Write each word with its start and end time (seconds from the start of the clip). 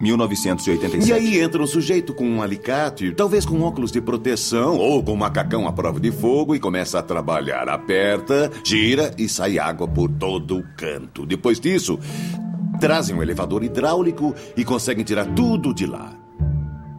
1987. 0.00 1.08
E 1.08 1.12
aí 1.12 1.40
entra 1.40 1.62
um 1.62 1.66
sujeito 1.66 2.14
com 2.14 2.24
um 2.24 2.40
alicate, 2.42 3.12
talvez 3.12 3.44
com 3.44 3.60
óculos 3.62 3.90
de 3.90 4.00
proteção 4.00 4.76
ou 4.76 5.02
com 5.02 5.12
um 5.12 5.16
macacão 5.16 5.66
à 5.66 5.72
prova 5.72 5.98
de 5.98 6.12
fogo 6.12 6.54
e 6.54 6.60
começa 6.60 6.98
a 6.98 7.02
trabalhar. 7.02 7.68
Aperta, 7.68 8.50
gira 8.64 9.12
e 9.18 9.28
sai 9.28 9.58
água 9.58 9.88
por 9.88 10.08
todo 10.08 10.58
o 10.58 10.64
canto. 10.76 11.26
Depois 11.26 11.58
disso, 11.58 11.98
trazem 12.80 13.16
um 13.16 13.22
elevador 13.22 13.64
hidráulico 13.64 14.34
e 14.56 14.64
conseguem 14.64 15.04
tirar 15.04 15.26
tudo 15.34 15.74
de 15.74 15.86
lá. 15.86 16.12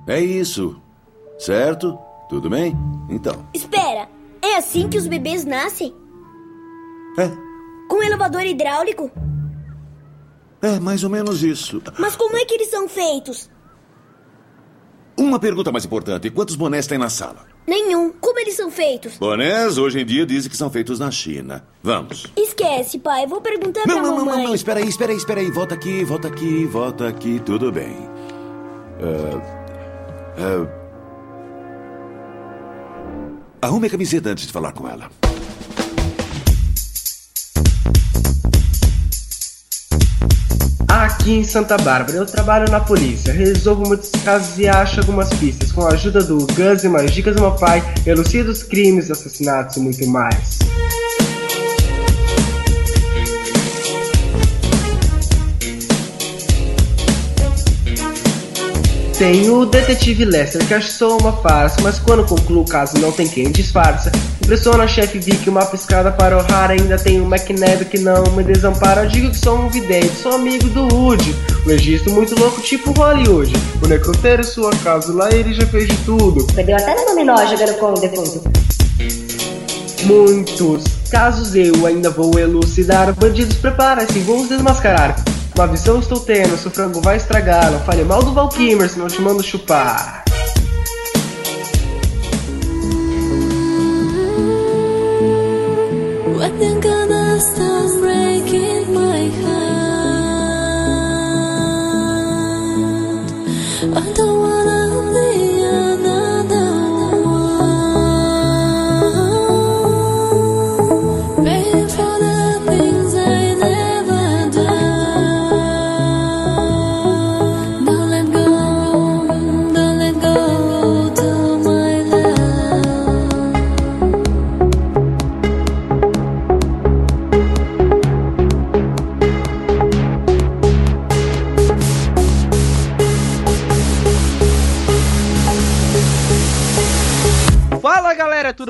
É 0.05 0.20
isso. 0.20 0.75
Certo? 1.38 1.97
Tudo 2.29 2.50
bem? 2.50 2.75
Então. 3.09 3.45
Espera, 3.54 4.09
é 4.41 4.57
assim 4.57 4.89
que 4.89 4.97
os 4.97 5.07
bebês 5.07 5.45
nascem? 5.45 5.93
É, 7.18 7.29
Com 7.88 8.04
elevador 8.04 8.43
hidráulico? 8.43 9.09
É 10.62 10.80
mais 10.80 11.04
ou 11.04 11.10
menos 11.10 11.44
isso. 11.44 11.82
Mas 11.98 12.16
como 12.16 12.36
é 12.38 12.46
que 12.46 12.54
eles 12.54 12.70
são 12.70 12.88
feitos? 12.88 13.50
Uma 15.17 15.40
pergunta 15.40 15.72
mais 15.72 15.86
importante: 15.86 16.30
quantos 16.30 16.55
bonés 16.55 16.88
tem 16.88 16.98
na 16.98 17.09
sala? 17.09 17.45
Nenhum. 17.67 18.12
Como 18.20 18.40
eles 18.40 18.55
são 18.55 18.72
feitos? 18.72 19.17
Bonés 19.17 19.77
hoje 19.77 20.00
em 20.00 20.05
dia 20.05 20.26
dizem 20.26 20.50
que 20.50 20.58
são 20.58 20.70
feitos 20.72 20.98
na 21.00 21.12
China. 21.12 21.64
Vamos. 21.84 22.26
Esquece, 22.36 22.98
pai. 23.00 23.27
Vou 23.27 23.41
perguntar 23.41 23.86
Não, 23.86 23.95
pra 23.95 24.03
não, 24.03 24.16
não, 24.17 24.26
mamãe. 24.26 24.38
não, 24.38 24.48
não, 24.50 24.55
espera 24.55 24.80
aí, 24.80 24.88
espera 24.88 25.12
aí, 25.12 25.17
espera 25.17 25.41
aí. 25.41 25.52
Volta 25.52 25.76
aqui, 25.76 26.03
volta 26.03 26.27
aqui, 26.30 26.66
volta 26.66 27.08
aqui, 27.08 27.39
tudo 27.45 27.72
bem. 27.72 27.95
Ah, 29.02 29.41
ah, 30.38 30.67
arrume 33.62 33.88
a 33.88 33.89
camiseta 33.89 34.30
antes 34.30 34.48
de 34.48 34.53
falar 34.53 34.72
com 34.73 34.88
ela. 34.88 35.09
Aqui 40.89 41.34
em 41.34 41.43
Santa 41.43 41.77
Bárbara, 41.77 42.17
eu 42.17 42.25
trabalho 42.25 42.70
na 42.71 42.79
polícia, 42.79 43.31
resolvo 43.31 43.88
muitos 43.88 44.09
casos 44.23 44.57
e 44.57 44.67
acho 44.67 44.99
algumas 44.99 45.30
pistas. 45.35 45.71
Com 45.71 45.85
a 45.85 45.93
ajuda 45.93 46.23
do 46.23 46.38
Gus 46.47 46.83
e 46.83 46.89
mais 46.89 47.11
dicas 47.11 47.36
do 47.36 47.41
meu 47.41 47.52
pai, 47.52 47.83
elucido 48.08 48.52
os 48.52 48.64
crimes, 48.64 49.11
assassinatos 49.11 49.77
e 49.77 49.80
muito 49.81 50.05
mais. 50.08 50.58
Tem 59.20 59.50
o 59.50 59.66
detetive 59.66 60.23
Lester, 60.23 60.66
que 60.66 60.73
acho 60.73 60.94
só 60.94 61.17
uma 61.17 61.34
farsa, 61.34 61.81
mas 61.81 62.00
quando 62.00 62.23
concluo 62.23 62.62
o 62.62 62.66
caso 62.66 62.98
não 63.00 63.12
tem 63.12 63.28
quem 63.28 63.52
disfarça. 63.52 64.09
Impressiona 64.42 64.86
a 64.86 64.88
chefe 64.88 65.20
Vic, 65.20 65.50
uma 65.50 65.66
piscada 65.66 66.09
para 66.09 66.38
o 66.38 66.42
raro, 66.42 66.72
ainda 66.72 66.98
tem 66.98 67.20
o 67.20 67.26
McNabb 67.26 67.84
que 67.84 68.00
não 68.00 68.23
me 68.31 68.45
desampara. 68.45 69.03
Eu 69.03 69.09
digo 69.09 69.30
que 69.30 69.38
sou 69.38 69.59
um 69.59 69.67
vidente, 69.67 70.16
sou 70.16 70.36
amigo 70.36 70.70
do 70.70 70.84
Woody. 70.95 71.36
Um 71.66 71.70
registro 71.70 72.14
muito 72.14 72.34
louco, 72.39 72.61
tipo 72.61 72.94
Hollywood. 72.94 73.52
O 73.84 73.88
necrotério 73.88 74.45
sua 74.45 74.72
casa, 74.78 75.11
lá 75.11 75.30
ele 75.33 75.54
já 75.54 75.66
fez 75.66 75.89
de 75.89 75.98
tudo. 76.06 76.48
Perdeu 76.54 76.78
até 76.78 76.95
no 76.95 77.06
dominó 77.08 77.45
jogando 77.45 77.73
com 77.78 77.92
o 77.92 78.00
defunto. 78.00 78.50
Muitos 80.06 80.86
casos 81.11 81.54
eu 81.56 81.86
ainda 81.86 82.09
vou 82.09 82.39
elucidar. 82.39 83.14
Bandidos 83.16 83.58
prepara-se, 83.58 84.17
vou 84.20 84.39
os 84.39 84.48
desmascarar. 84.48 85.22
Uma 85.59 85.67
visão 85.67 85.99
estou 85.99 86.21
tendo, 86.21 86.57
seu 86.57 86.71
frango 86.71 87.02
vai 87.02 87.17
estragar. 87.17 87.69
Não 87.69 87.81
fale 87.81 88.05
mal 88.05 88.23
do 88.23 88.33
Valkymer, 88.33 88.89
senão 88.89 89.07
te 89.07 89.21
mando 89.21 89.43
chupar. 89.43 90.23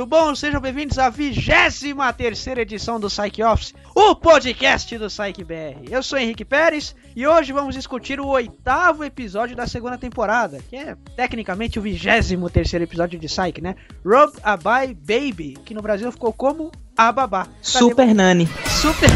Bom? 0.10 0.34
Sejam 0.34 0.60
bem-vindos 0.60 0.98
à 0.98 1.08
23 1.08 1.86
terceira 2.18 2.64
edição 2.64 3.00
do 3.00 3.10
Psych 3.10 3.44
Office, 3.44 3.76
o 3.94 4.16
podcast 4.16 4.98
do 4.98 5.06
Psych 5.06 5.44
BR. 5.44 5.88
Eu 5.88 6.02
sou 6.02 6.18
Henrique 6.18 6.44
Pérez 6.44 6.96
e 7.16 7.28
hoje 7.28 7.54
vamos 7.54 7.76
discutir 7.76 8.20
o 8.20 8.26
oitavo 8.26 9.04
episódio 9.04 9.56
da 9.56 9.68
segunda 9.68 10.00
temporada, 10.00 10.60
que 10.68 10.76
é 10.76 10.98
tecnicamente 11.16 11.78
o 11.78 11.84
23 11.84 12.52
terceiro 12.52 12.86
episódio 12.86 13.20
de 13.20 13.28
Psych, 13.28 13.62
né? 13.62 13.76
Rob 14.04 14.34
a 14.42 14.58
Bye 14.58 14.96
Baby, 14.96 15.60
que 15.64 15.76
no 15.76 15.82
Brasil 15.84 16.12
ficou 16.12 16.34
como 16.34 16.72
a 16.98 17.12
babá. 17.12 17.46
Tá 17.46 17.52
Super 17.62 18.16
Nani. 18.16 18.50
Super. 18.82 19.10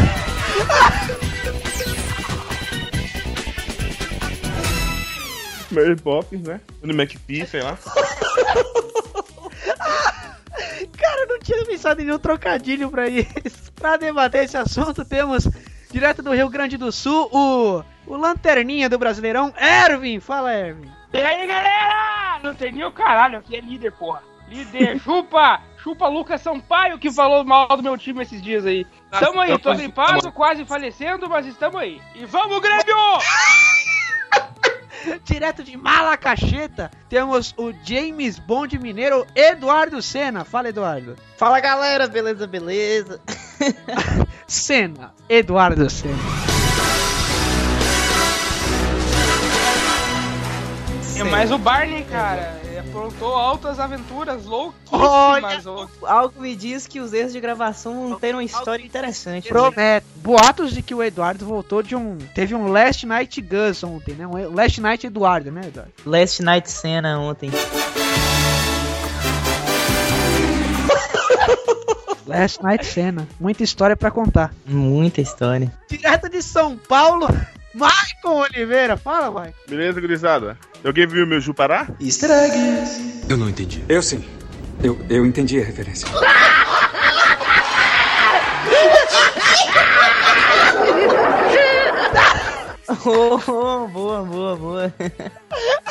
Mary 5.72 5.96
Poppins, 5.96 6.42
né? 6.42 6.60
No 6.84 6.94
McPhee, 6.94 7.44
sei 7.48 7.62
lá. 7.62 7.76
Cara, 10.96 11.20
eu 11.22 11.28
não 11.28 11.38
tinha 11.38 11.64
pensado 11.64 12.00
em 12.00 12.04
nenhum 12.04 12.18
trocadilho 12.18 12.90
pra 12.90 13.08
isso. 13.08 13.72
Pra 13.74 13.96
debater 13.96 14.44
esse 14.44 14.56
assunto, 14.56 15.04
temos 15.04 15.48
direto 15.90 16.22
do 16.22 16.32
Rio 16.32 16.48
Grande 16.48 16.76
do 16.76 16.90
Sul 16.90 17.28
o, 17.32 17.82
o 18.06 18.16
lanterninha 18.16 18.88
do 18.88 18.98
Brasileirão, 18.98 19.52
Ervin. 19.56 20.20
Fala, 20.20 20.52
Ervin. 20.52 20.90
E 21.12 21.18
aí, 21.18 21.46
galera? 21.46 22.40
Não 22.42 22.54
tem 22.54 22.72
nem 22.72 22.84
o 22.84 22.92
caralho, 22.92 23.38
aqui 23.38 23.56
é 23.56 23.60
líder, 23.60 23.92
porra. 23.92 24.22
Líder, 24.48 24.98
chupa! 25.02 25.60
Chupa 25.78 26.08
Lucas 26.08 26.40
Sampaio, 26.40 26.98
que 26.98 27.12
falou 27.12 27.44
mal 27.44 27.68
do 27.68 27.82
meu 27.82 27.98
time 27.98 28.22
esses 28.22 28.40
dias 28.40 28.64
aí. 28.64 28.86
Tamo 29.10 29.38
aí, 29.38 29.58
tô 29.58 29.74
gripado, 29.74 30.32
quase 30.32 30.64
falecendo, 30.64 31.28
mas 31.28 31.46
estamos 31.46 31.76
aí. 31.76 32.00
E 32.14 32.24
vamos, 32.24 32.58
Grêmio! 32.58 32.96
Direto 35.24 35.64
de 35.64 35.74
Malacacheta, 35.76 36.90
temos 37.08 37.54
o 37.56 37.72
James 37.82 38.38
Bond 38.38 38.78
mineiro 38.78 39.26
Eduardo 39.34 40.02
Senna. 40.02 40.44
Fala, 40.44 40.68
Eduardo. 40.68 41.16
Fala 41.38 41.60
galera, 41.60 42.06
beleza, 42.06 42.46
beleza? 42.46 43.18
Senna. 44.46 45.14
Eduardo 45.26 45.88
Senna. 45.88 46.14
É 51.16 51.24
mais 51.24 51.50
o 51.50 51.56
Barney, 51.56 52.04
cara. 52.04 52.63
Aprontou 52.88 53.34
altas 53.34 53.80
aventuras 53.80 54.44
louquíssimas. 54.44 55.66
Olha! 55.66 55.88
Algo 56.02 56.40
me 56.40 56.54
diz 56.54 56.86
que 56.86 57.00
os 57.00 57.12
erros 57.12 57.32
de 57.32 57.40
gravação 57.40 58.08
vão 58.08 58.18
ter 58.18 58.34
uma 58.34 58.44
história 58.44 58.84
interessante. 58.84 59.48
Prometo. 59.48 60.06
Boatos 60.16 60.72
de 60.72 60.82
que 60.82 60.94
o 60.94 61.02
Eduardo 61.02 61.44
voltou 61.44 61.82
de 61.82 61.96
um. 61.96 62.16
Teve 62.34 62.54
um 62.54 62.68
Last 62.68 63.04
Night 63.06 63.40
Gus 63.42 63.82
ontem, 63.82 64.14
né? 64.14 64.26
Um 64.26 64.54
Last 64.54 64.80
Night 64.80 65.06
Eduardo, 65.06 65.50
né, 65.50 65.62
Eduardo? 65.66 65.92
Last 66.06 66.42
Night 66.42 66.70
Cena 66.70 67.18
ontem. 67.18 67.50
Last 72.26 72.62
Night 72.62 72.86
Cena. 72.86 73.28
Muita 73.38 73.62
história 73.62 73.96
pra 73.96 74.10
contar. 74.10 74.54
Muita 74.66 75.20
história. 75.20 75.72
Direto 75.88 76.28
de 76.28 76.42
São 76.42 76.76
Paulo, 76.76 77.28
Maicon 77.74 78.42
Oliveira. 78.42 78.96
Fala, 78.96 79.30
Maicon. 79.30 79.58
Beleza, 79.68 80.00
gurizada? 80.00 80.58
Alguém 80.84 81.06
viu 81.06 81.26
meu 81.26 81.40
Jupará? 81.40 81.88
Eu 83.28 83.36
não 83.36 83.48
entendi. 83.48 83.84
Eu 83.88 84.02
sim. 84.02 84.24
Eu, 84.82 84.98
eu 85.08 85.24
entendi 85.24 85.60
a 85.60 85.64
referência. 85.64 86.06
Oh, 93.06 93.38
oh, 93.48 93.88
boa, 93.88 94.22
boa, 94.22 94.56
boa. 94.56 94.94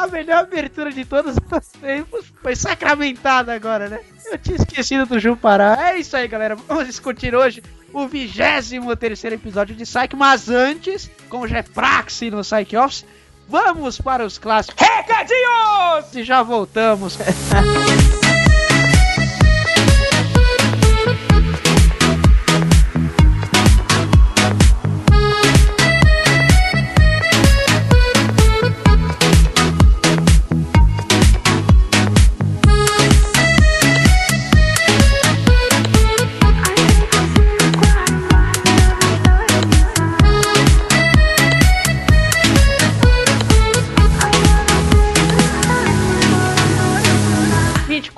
A 0.00 0.06
melhor 0.06 0.38
abertura 0.38 0.90
de 0.90 1.04
todos 1.04 1.36
os 1.36 1.66
tempos 1.78 2.24
foi 2.40 2.56
sacramentada 2.56 3.52
agora, 3.52 3.86
né? 3.86 4.00
Eu 4.32 4.38
tinha 4.38 4.56
esquecido 4.56 5.04
do 5.04 5.20
Jupará. 5.20 5.90
É 5.90 5.98
isso 5.98 6.16
aí, 6.16 6.26
galera. 6.26 6.56
Vamos 6.56 6.86
discutir 6.86 7.34
hoje 7.34 7.62
o 7.92 8.08
23 8.08 8.98
terceiro 8.98 9.36
episódio 9.36 9.76
de 9.76 9.84
Psyche. 9.84 10.16
Mas 10.16 10.48
antes, 10.48 11.10
como 11.28 11.46
já 11.46 11.58
é 11.58 11.62
praxe 11.62 12.30
no 12.30 12.40
Psyche 12.40 12.78
Office, 12.78 13.04
vamos 13.46 14.00
para 14.00 14.24
os 14.24 14.38
clássicos. 14.38 14.82
Recadinhos! 14.82 16.14
E 16.14 16.24
já 16.24 16.42
voltamos. 16.42 17.18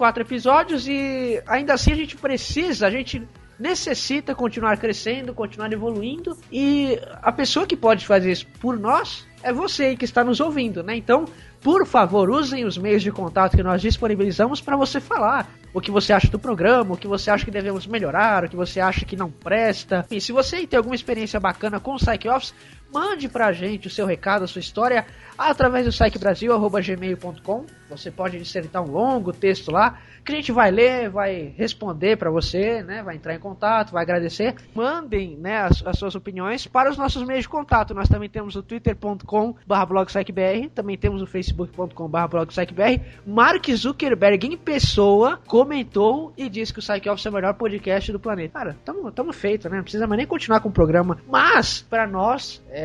24 0.03 0.23
episódios 0.23 0.89
e 0.89 1.41
ainda 1.47 1.75
assim 1.75 1.93
a 1.93 1.97
gente 1.97 2.17
precisa, 2.17 2.89
a 2.89 2.91
gente 2.91 3.23
necessita 3.59 4.35
continuar 4.35 4.77
crescendo, 4.77 5.33
continuar 5.33 5.73
evoluindo 5.73 6.37
e 6.51 6.99
a 7.23 7.31
pessoa 7.31 7.67
que 7.67 7.77
pode 7.77 8.05
fazer 8.05 8.33
isso 8.33 8.47
por 8.61 8.77
nós 8.77 9.25
é 9.43 9.53
você 9.53 9.95
que 9.95 10.05
está 10.05 10.25
nos 10.25 10.41
ouvindo, 10.41 10.83
né? 10.83 10.97
Então, 10.97 11.27
por 11.61 11.87
favor, 11.87 12.29
usem 12.31 12.65
os 12.65 12.77
meios 12.77 13.03
de 13.03 13.13
contato 13.13 13.57
que 13.57 13.63
nós 13.63 13.81
disponibilizamos 13.81 14.61
para 14.61 14.77
você 14.77 15.01
falar 15.01 15.49
o 15.73 15.81
que 15.81 15.91
você 15.91 16.13
acha 16.13 16.29
do 16.29 16.39
programa, 16.39 16.95
o 16.95 16.97
que 16.97 17.07
você 17.07 17.31
acha 17.31 17.45
que 17.45 17.51
devemos 17.51 17.87
melhorar, 17.87 18.45
o 18.45 18.49
que 18.49 18.57
você 18.57 18.81
acha 18.81 19.05
que 19.05 19.17
não 19.17 19.31
presta. 19.31 20.05
E 20.11 20.21
se 20.21 20.33
você 20.33 20.67
tem 20.67 20.77
alguma 20.77 20.95
experiência 20.95 21.39
bacana 21.39 21.79
com 21.79 21.95
o 21.95 21.97
Psych 21.97 22.29
Office, 22.29 22.55
mande 22.93 23.29
pra 23.29 23.53
gente 23.53 23.87
o 23.87 23.91
seu 23.91 24.07
recado, 24.07 24.45
a 24.45 24.47
sua 24.47 24.61
história, 24.61 25.07
através 25.37 25.87
do 25.87 25.93
psychbrasil.gmail.com. 25.93 27.67
Você 27.89 28.11
pode 28.11 28.39
insertar 28.39 28.83
um 28.83 28.91
longo 28.91 29.33
texto 29.33 29.71
lá, 29.71 29.99
que 30.25 30.33
a 30.33 30.37
gente 30.37 30.53
vai 30.53 30.71
ler, 30.71 31.11
vai 31.11 31.53
responder 31.57 32.17
para 32.17 32.31
você, 32.31 32.83
né? 32.83 33.03
Vai 33.03 33.17
entrar 33.17 33.35
em 33.35 33.39
contato, 33.39 33.93
vai 33.93 34.03
agradecer. 34.03 34.55
Mandem, 34.75 35.37
né, 35.37 35.63
as, 35.63 35.85
as, 35.85 35.99
suas 35.99 36.15
opiniões 36.15 36.67
para 36.67 36.91
os 36.91 36.97
nossos 36.97 37.27
meios 37.27 37.43
de 37.43 37.49
contato. 37.49 37.93
Nós 37.93 38.09
também 38.09 38.29
temos 38.29 38.55
o 38.55 38.63
twitter.com/blogpsychbr, 38.63 40.69
também 40.75 40.97
temos 40.97 41.23
o 41.23 41.27
facebook.com/blogpsychbr. 41.27 43.01
Mark 43.27 43.69
Zuckerberg 43.71 44.47
em 44.47 44.57
pessoa 44.57 45.41
comentou 45.47 46.33
e 46.37 46.49
disse 46.49 46.73
que 46.73 46.79
o 46.79 46.83
Psych 46.83 47.09
Office 47.09 47.27
é 47.27 47.31
o 47.31 47.33
melhor 47.33 47.55
podcast 47.55 48.13
do 48.13 48.21
planeta. 48.21 48.59
Cara, 48.59 48.77
tamo, 48.85 49.11
tamo 49.11 49.33
feito, 49.33 49.69
né? 49.69 49.77
Não 49.77 49.83
precisa 49.83 50.07
mais 50.07 50.19
nem 50.19 50.27
continuar 50.27 50.61
com 50.61 50.69
o 50.69 50.73
programa. 50.73 51.19
Mas 51.29 51.83
para 51.83 52.07
nós, 52.07 52.63
é, 52.71 52.82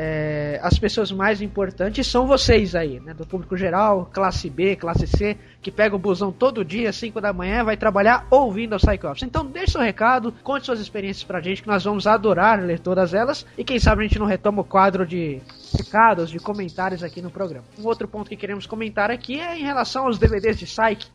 as 0.62 0.78
pessoas 0.78 1.12
mais 1.12 1.42
importantes 1.42 2.08
são 2.08 2.28
vocês 2.28 2.76
aí, 2.76 3.00
né? 3.00 3.14
Do 3.14 3.26
público 3.26 3.58
geral, 3.58 4.10
classe 4.14 4.50
B, 4.50 4.76
classe 4.76 5.08
C, 5.08 5.38
que 5.62 5.72
pega 5.72 5.96
o 5.96 6.00
busão 6.00 6.32
todo 6.32 6.64
dia, 6.64 6.94
5 6.94 7.20
da 7.20 7.34
manhã, 7.34 7.64
vai 7.64 7.78
trabalhar 7.78 8.28
ouvindo 8.30 8.74
a 8.74 8.78
Psych 8.78 9.06
Office. 9.06 9.24
Então 9.24 9.46
deixe 9.46 9.74
seu 9.74 9.82
recado, 9.82 10.34
conte 10.44 10.66
suas 10.66 10.80
experiências 10.80 11.24
pra 11.24 11.42
gente, 11.42 11.62
que 11.62 11.68
nós 11.68 11.84
vamos 11.84 12.08
adorar 12.08 12.60
ler 12.62 12.80
todas 12.80 13.14
elas. 13.14 13.46
E 13.58 13.64
quem 13.64 13.80
sabe 13.80 14.02
a 14.04 14.08
gente 14.08 14.20
não 14.20 14.26
retoma 14.26 14.62
o 14.62 14.66
quadro 14.66 15.06
de 15.06 15.42
recados, 15.78 16.30
de 16.30 16.40
comentários 16.40 17.04
aqui 17.04 17.22
no 17.22 17.30
programa. 17.30 17.66
Um 17.80 17.86
outro 17.86 18.08
ponto 18.08 18.30
que 18.30 18.36
queremos 18.36 18.66
comentar 18.66 19.12
aqui 19.12 19.40
é 19.40 19.58
em 19.58 19.64
relação 19.64 20.06
aos 20.06 20.18
DVDs 20.18 20.58
de 20.58 20.66
Psych. 20.66 21.08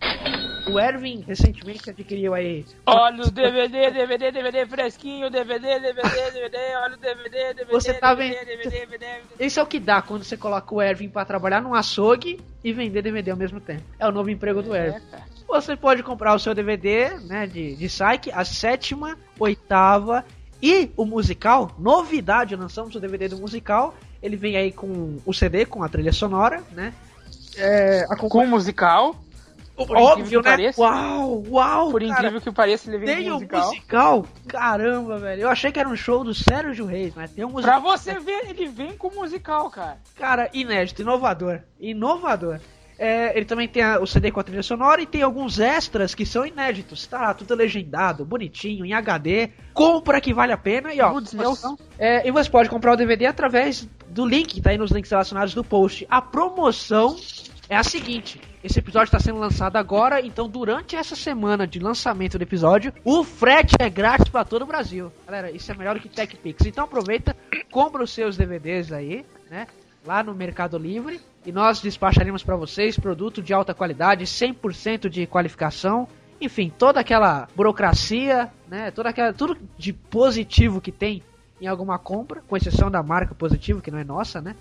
O 0.70 0.78
Erwin 0.78 1.24
recentemente 1.26 1.90
adquiriu 1.90 2.34
aí. 2.34 2.64
Olha 2.86 3.24
o 3.24 3.30
DVD, 3.30 3.90
DVD, 3.90 4.30
DVD 4.30 4.66
fresquinho, 4.66 5.30
DVD, 5.30 5.80
DVD, 5.80 6.30
DVD, 6.30 6.58
olha 6.76 6.94
o 6.94 6.98
DVD, 6.98 7.54
DVD. 7.54 7.72
Você 7.72 7.94
tá 7.94 8.14
DVD, 8.14 8.34
vendo? 8.34 8.46
DVD, 8.46 8.86
DVD. 8.86 9.06
Isso 9.40 9.58
é 9.58 9.62
o 9.62 9.66
que 9.66 9.80
dá 9.80 10.00
quando 10.00 10.24
você 10.24 10.36
coloca 10.36 10.74
o 10.74 10.80
Erwin 10.80 11.08
pra 11.08 11.24
trabalhar 11.24 11.60
num 11.60 11.74
açougue 11.74 12.40
e 12.62 12.72
vender 12.72 13.02
DVD 13.02 13.32
ao 13.32 13.36
mesmo 13.36 13.60
tempo. 13.60 13.82
É 13.98 14.06
o 14.06 14.12
novo 14.12 14.30
emprego 14.30 14.62
do 14.62 14.74
Erwin. 14.74 15.00
Você 15.48 15.76
pode 15.76 16.02
comprar 16.02 16.34
o 16.34 16.38
seu 16.38 16.54
DVD, 16.54 17.18
né, 17.24 17.46
de, 17.46 17.76
de 17.76 17.86
Psyche, 17.86 18.30
a 18.32 18.44
sétima, 18.44 19.18
oitava 19.38 20.24
e 20.62 20.90
o 20.96 21.04
musical, 21.04 21.72
novidade, 21.76 22.54
lançamos 22.54 22.94
o 22.94 23.00
DVD 23.00 23.28
do 23.28 23.36
musical. 23.36 23.94
Ele 24.22 24.36
vem 24.36 24.56
aí 24.56 24.70
com 24.70 25.18
o 25.26 25.34
CD, 25.34 25.66
com 25.66 25.82
a 25.82 25.88
trilha 25.88 26.12
sonora, 26.12 26.62
né? 26.70 26.94
É, 27.56 28.06
Com 28.16 28.46
musical. 28.46 29.16
Por 29.76 29.96
Óbvio, 29.96 30.42
né? 30.42 30.50
pareça. 30.50 30.80
Uau, 30.80 31.42
uau, 31.48 31.90
Por 31.90 32.00
cara. 32.02 32.12
incrível 32.12 32.40
que 32.40 32.52
pareça, 32.52 32.90
ele 32.90 32.98
vem 32.98 33.16
Tem 33.16 33.30
um 33.30 33.34
musical. 33.34 33.66
musical? 33.68 34.26
Caramba, 34.46 35.18
velho. 35.18 35.42
Eu 35.42 35.48
achei 35.48 35.72
que 35.72 35.80
era 35.80 35.88
um 35.88 35.96
show 35.96 36.22
do 36.22 36.34
Sérgio 36.34 36.84
Reis, 36.84 37.14
mas 37.16 37.30
tem 37.32 37.44
um 37.44 37.48
musical. 37.50 37.80
Pra 37.80 37.90
você 37.96 38.18
ver, 38.18 38.50
ele 38.50 38.68
vem 38.68 38.96
com 38.96 39.10
musical, 39.10 39.70
cara. 39.70 39.96
Cara, 40.16 40.50
inédito, 40.52 41.00
inovador. 41.02 41.60
Inovador. 41.80 42.60
É, 42.98 43.36
ele 43.36 43.46
também 43.46 43.66
tem 43.66 43.82
a- 43.82 43.98
o 43.98 44.06
CD 44.06 44.30
com 44.30 44.38
a 44.38 44.44
trilha 44.44 44.62
sonora 44.62 45.00
e 45.00 45.06
tem 45.06 45.22
alguns 45.22 45.58
extras 45.58 46.14
que 46.14 46.24
são 46.24 46.46
inéditos. 46.46 47.04
Tá 47.06 47.34
tudo 47.34 47.52
legendado, 47.54 48.24
bonitinho, 48.24 48.84
em 48.86 48.92
HD. 48.92 49.50
Compra 49.74 50.20
que 50.20 50.32
vale 50.32 50.52
a 50.52 50.56
pena. 50.58 50.94
E 50.94 51.00
ó, 51.00 51.12
meus- 51.32 51.64
é, 51.98 52.28
e 52.28 52.30
você 52.30 52.48
pode 52.48 52.68
comprar 52.68 52.92
o 52.92 52.96
DVD 52.96 53.26
através 53.26 53.88
do 54.08 54.24
link 54.24 54.60
tá 54.60 54.70
aí 54.70 54.78
nos 54.78 54.92
links 54.92 55.10
relacionados 55.10 55.52
do 55.54 55.64
post. 55.64 56.06
A 56.08 56.20
promoção 56.22 57.16
é 57.72 57.76
a 57.76 57.82
seguinte: 57.82 58.38
esse 58.62 58.78
episódio 58.78 59.06
está 59.06 59.18
sendo 59.18 59.38
lançado 59.38 59.76
agora, 59.76 60.20
então 60.20 60.46
durante 60.46 60.94
essa 60.94 61.16
semana 61.16 61.66
de 61.66 61.78
lançamento 61.78 62.38
do 62.38 62.42
episódio, 62.42 62.92
o 63.02 63.24
frete 63.24 63.74
é 63.78 63.88
grátis 63.88 64.28
para 64.28 64.44
todo 64.44 64.62
o 64.62 64.66
Brasil. 64.66 65.10
Galera, 65.24 65.50
isso 65.50 65.72
é 65.72 65.74
melhor 65.74 65.94
do 65.94 66.00
que 66.00 66.08
TechPix. 66.08 66.66
Então 66.66 66.84
aproveita, 66.84 67.34
compra 67.70 68.02
os 68.02 68.12
seus 68.12 68.36
DVDs 68.36 68.92
aí, 68.92 69.24
né? 69.50 69.66
Lá 70.04 70.22
no 70.22 70.34
Mercado 70.34 70.76
Livre 70.76 71.18
e 71.46 71.50
nós 71.50 71.80
despacharemos 71.80 72.42
para 72.42 72.56
vocês 72.56 72.98
produto 72.98 73.42
de 73.42 73.54
alta 73.54 73.72
qualidade, 73.72 74.24
100% 74.24 75.08
de 75.08 75.26
qualificação. 75.26 76.06
Enfim, 76.40 76.70
toda 76.76 77.00
aquela 77.00 77.48
burocracia, 77.56 78.52
né? 78.68 78.90
Toda 78.90 79.08
aquela 79.08 79.32
tudo 79.32 79.56
de 79.78 79.94
positivo 79.94 80.78
que 80.80 80.92
tem 80.92 81.22
em 81.62 81.68
alguma 81.68 81.96
compra, 81.96 82.42
com 82.42 82.56
exceção 82.56 82.90
da 82.90 83.02
marca 83.04 83.36
positivo, 83.36 83.80
que 83.80 83.90
não 83.90 83.98
é 83.98 84.02
nossa, 84.02 84.40
né? 84.40 84.56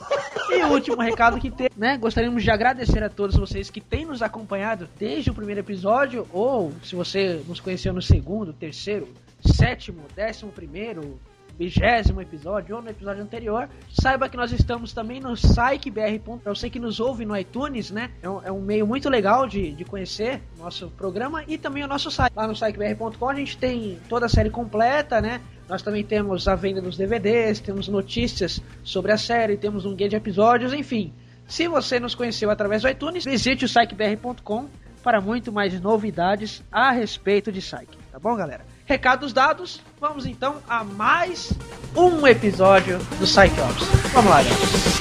E 0.51 0.63
o 0.63 0.67
último 0.67 1.01
recado 1.01 1.39
que 1.39 1.49
tem, 1.49 1.67
né? 1.75 1.97
Gostaríamos 1.97 2.43
de 2.43 2.51
agradecer 2.51 3.03
a 3.03 3.09
todos 3.09 3.35
vocês 3.35 3.71
que 3.71 3.81
têm 3.81 4.05
nos 4.05 4.21
acompanhado 4.21 4.87
desde 4.99 5.31
o 5.31 5.33
primeiro 5.33 5.61
episódio, 5.61 6.27
ou 6.31 6.71
se 6.83 6.95
você 6.95 7.41
nos 7.47 7.59
conheceu 7.59 7.91
no 7.91 8.03
segundo, 8.03 8.53
terceiro, 8.53 9.09
sétimo, 9.43 10.03
décimo 10.15 10.51
primeiro, 10.51 11.19
vigésimo 11.57 12.21
episódio 12.21 12.75
ou 12.75 12.81
no 12.81 12.89
episódio 12.89 13.23
anterior, 13.23 13.69
saiba 13.91 14.29
que 14.29 14.37
nós 14.37 14.51
estamos 14.51 14.93
também 14.93 15.19
no 15.19 15.35
SiteBR. 15.35 16.19
Pra 16.43 16.53
você 16.53 16.69
que 16.69 16.79
nos 16.79 16.99
ouve 16.99 17.25
no 17.25 17.35
iTunes, 17.35 17.91
né? 17.91 18.11
É 18.21 18.29
um, 18.29 18.41
é 18.43 18.51
um 18.51 18.61
meio 18.61 18.85
muito 18.85 19.09
legal 19.09 19.47
de, 19.47 19.71
de 19.71 19.85
conhecer 19.85 20.41
nosso 20.57 20.89
programa 20.91 21.43
e 21.47 21.57
também 21.57 21.83
o 21.83 21.87
nosso 21.87 22.11
site. 22.11 22.33
Lá 22.35 22.47
no 22.47 22.55
SiteBR.com 22.55 23.29
a 23.29 23.35
gente 23.35 23.57
tem 23.57 23.99
toda 24.07 24.27
a 24.27 24.29
série 24.29 24.49
completa, 24.49 25.19
né? 25.19 25.41
Nós 25.71 25.81
também 25.81 26.03
temos 26.03 26.49
a 26.49 26.53
venda 26.53 26.81
dos 26.81 26.97
DVDs, 26.97 27.61
temos 27.61 27.87
notícias 27.87 28.61
sobre 28.83 29.13
a 29.13 29.17
série, 29.17 29.55
temos 29.55 29.85
um 29.85 29.95
guia 29.95 30.09
de 30.09 30.17
episódios, 30.17 30.73
enfim. 30.73 31.13
Se 31.47 31.65
você 31.65 31.97
nos 31.97 32.13
conheceu 32.13 32.51
através 32.51 32.81
do 32.81 32.89
iTunes, 32.89 33.23
visite 33.23 33.63
o 33.63 33.69
SiteBR.com 33.69 34.67
para 35.01 35.21
muito 35.21 35.49
mais 35.49 35.79
novidades 35.79 36.61
a 36.69 36.91
respeito 36.91 37.53
de 37.53 37.61
Psyche. 37.61 37.97
Tá 38.11 38.19
bom, 38.19 38.35
galera? 38.35 38.65
Recados 38.85 39.31
dados, 39.31 39.79
vamos 39.97 40.25
então 40.25 40.57
a 40.67 40.83
mais 40.83 41.53
um 41.95 42.27
episódio 42.27 42.97
do 43.17 43.25
Psyche 43.25 43.61
Ops. 43.61 44.11
Vamos 44.11 44.29
lá, 44.29 44.43
galera. 44.43 45.00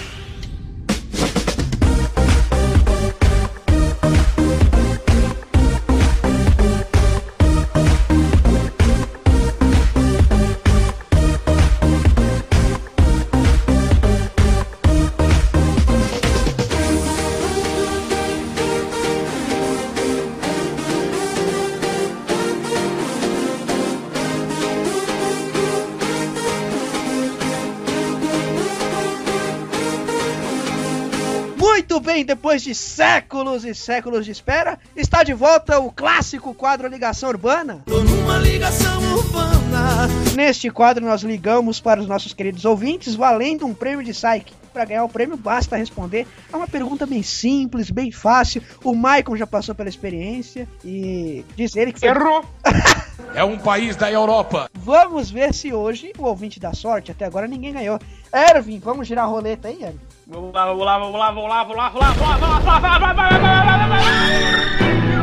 Depois 32.30 32.62
de 32.62 32.76
séculos 32.76 33.64
e 33.64 33.74
séculos 33.74 34.24
de 34.24 34.30
espera, 34.30 34.78
está 34.94 35.24
de 35.24 35.34
volta 35.34 35.80
o 35.80 35.90
clássico 35.90 36.54
quadro 36.54 36.86
Ligação 36.86 37.28
Urbana. 37.28 37.82
Numa 37.88 38.38
ligação 38.38 39.02
urbana. 39.16 40.06
Neste 40.36 40.70
quadro 40.70 41.04
nós 41.04 41.22
ligamos 41.22 41.80
para 41.80 42.00
os 42.00 42.06
nossos 42.06 42.32
queridos 42.32 42.64
ouvintes, 42.64 43.16
valendo 43.16 43.66
um 43.66 43.74
prêmio 43.74 44.04
de 44.04 44.12
Psyche. 44.12 44.60
Para 44.72 44.84
ganhar 44.84 45.02
o 45.02 45.08
prêmio 45.08 45.36
basta 45.36 45.76
responder 45.76 46.24
a 46.52 46.56
uma 46.56 46.68
pergunta 46.68 47.04
bem 47.04 47.24
simples, 47.24 47.90
bem 47.90 48.12
fácil. 48.12 48.62
O 48.84 48.94
Maicon 48.94 49.36
já 49.36 49.44
passou 49.44 49.74
pela 49.74 49.88
experiência 49.88 50.68
e 50.84 51.44
diz 51.56 51.74
ele 51.74 51.92
que 51.92 51.98
foi... 51.98 52.10
Errou! 52.10 52.44
É 53.34 53.44
um 53.44 53.58
país 53.58 53.94
da 53.94 54.10
Europa. 54.10 54.68
Vamos 54.74 55.30
ver 55.30 55.54
se 55.54 55.72
hoje 55.72 56.12
o 56.18 56.24
ouvinte 56.24 56.58
dá 56.58 56.72
sorte. 56.72 57.12
Até 57.12 57.24
agora 57.24 57.46
ninguém 57.46 57.72
ganhou. 57.72 57.98
Ervin, 58.32 58.78
vamos 58.78 59.06
girar 59.08 59.24
a 59.24 59.28
roleta 59.28 59.68
aí, 59.68 59.82
Ervin. 59.82 59.98
Vamos 60.26 60.54
lá, 60.54 60.66
vamos 60.66 60.84
lá, 60.84 60.98
vamos 60.98 61.18
lá, 61.18 61.30
vamos 61.32 61.48
lá, 61.50 61.64
vamos 61.64 61.76
lá, 61.76 61.88
vamos 61.90 62.00
lá, 62.00 62.12
vamos 62.12 62.20
lá, 62.20 62.38
vamos 62.38 62.64
lá, 62.64 62.78
vamos 62.78 63.02
lá, 63.02 63.38
vamos 63.38 63.46
lá, 63.46 63.88
vamos 63.88 63.96
lá, 63.96 65.20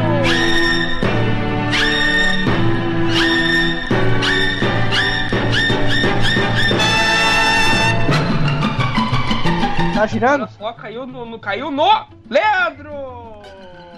Tá 9.93 10.05
girando? 10.05 10.41
Olha 10.43 10.51
só, 10.59 10.73
caiu 10.73 11.07
no, 11.07 11.25
no- 11.25 11.39
caiu 11.39 11.71
no 11.71 12.05
Leandro! 12.29 12.91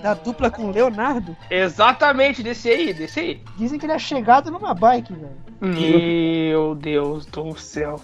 Da 0.01 0.13
dupla 0.13 0.49
com 0.49 0.63
o 0.65 0.71
Leonardo. 0.71 1.35
Exatamente, 1.49 2.41
desse 2.41 2.69
aí, 2.69 2.93
desse 2.93 3.19
aí. 3.19 3.41
Dizem 3.57 3.77
que 3.77 3.85
ele 3.85 3.93
é 3.93 3.99
chegado 3.99 4.49
numa 4.49 4.73
bike, 4.73 5.13
velho. 5.13 5.49
Meu 5.61 6.73
Deus 6.73 7.25
do 7.25 7.53
céu. 7.57 7.99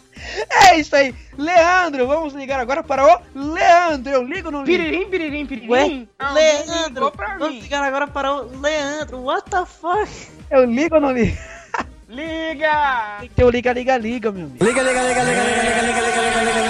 É 0.49 0.77
isso 0.77 0.93
aí. 0.95 1.15
Leandro, 1.37 2.05
vamos 2.05 2.33
ligar 2.33 2.59
agora 2.59 2.83
para 2.83 3.05
o 3.05 3.21
Leandro. 3.33 4.11
Eu 4.11 4.23
ligo 4.23 4.51
no? 4.51 4.63
Piririm, 4.65 5.09
piririm, 5.09 5.45
piririm. 5.45 5.69
Ué, 5.71 5.81
Alguém 5.81 6.07
Leandro, 6.67 7.13
vamos 7.15 7.49
mim. 7.55 7.59
ligar 7.61 7.83
agora 7.83 8.07
para 8.07 8.33
o 8.33 8.59
Leandro. 8.59 9.21
What 9.23 9.49
the 9.49 9.65
fuck? 9.65 10.09
Eu 10.51 10.65
ligo 10.65 10.95
ou 10.95 11.01
não 11.01 11.11
ligo? 11.11 11.37
Liga! 12.07 13.17
Tem 13.19 13.29
que 13.29 13.35
ter 13.35 13.43
o 13.43 13.49
liga, 13.49 13.73
liga, 13.73 13.97
liga, 13.97 14.31
meu 14.31 14.45
amigo. 14.45 14.63
Liga, 14.63 14.83
liga, 14.83 15.01
liga, 15.01 15.23
liga, 15.23 15.41
liga, 15.43 15.81
liga, 15.81 15.81
liga, 15.81 16.01
liga, 16.01 16.21
liga, 16.21 16.39
liga, 16.41 16.51
liga, 16.51 16.64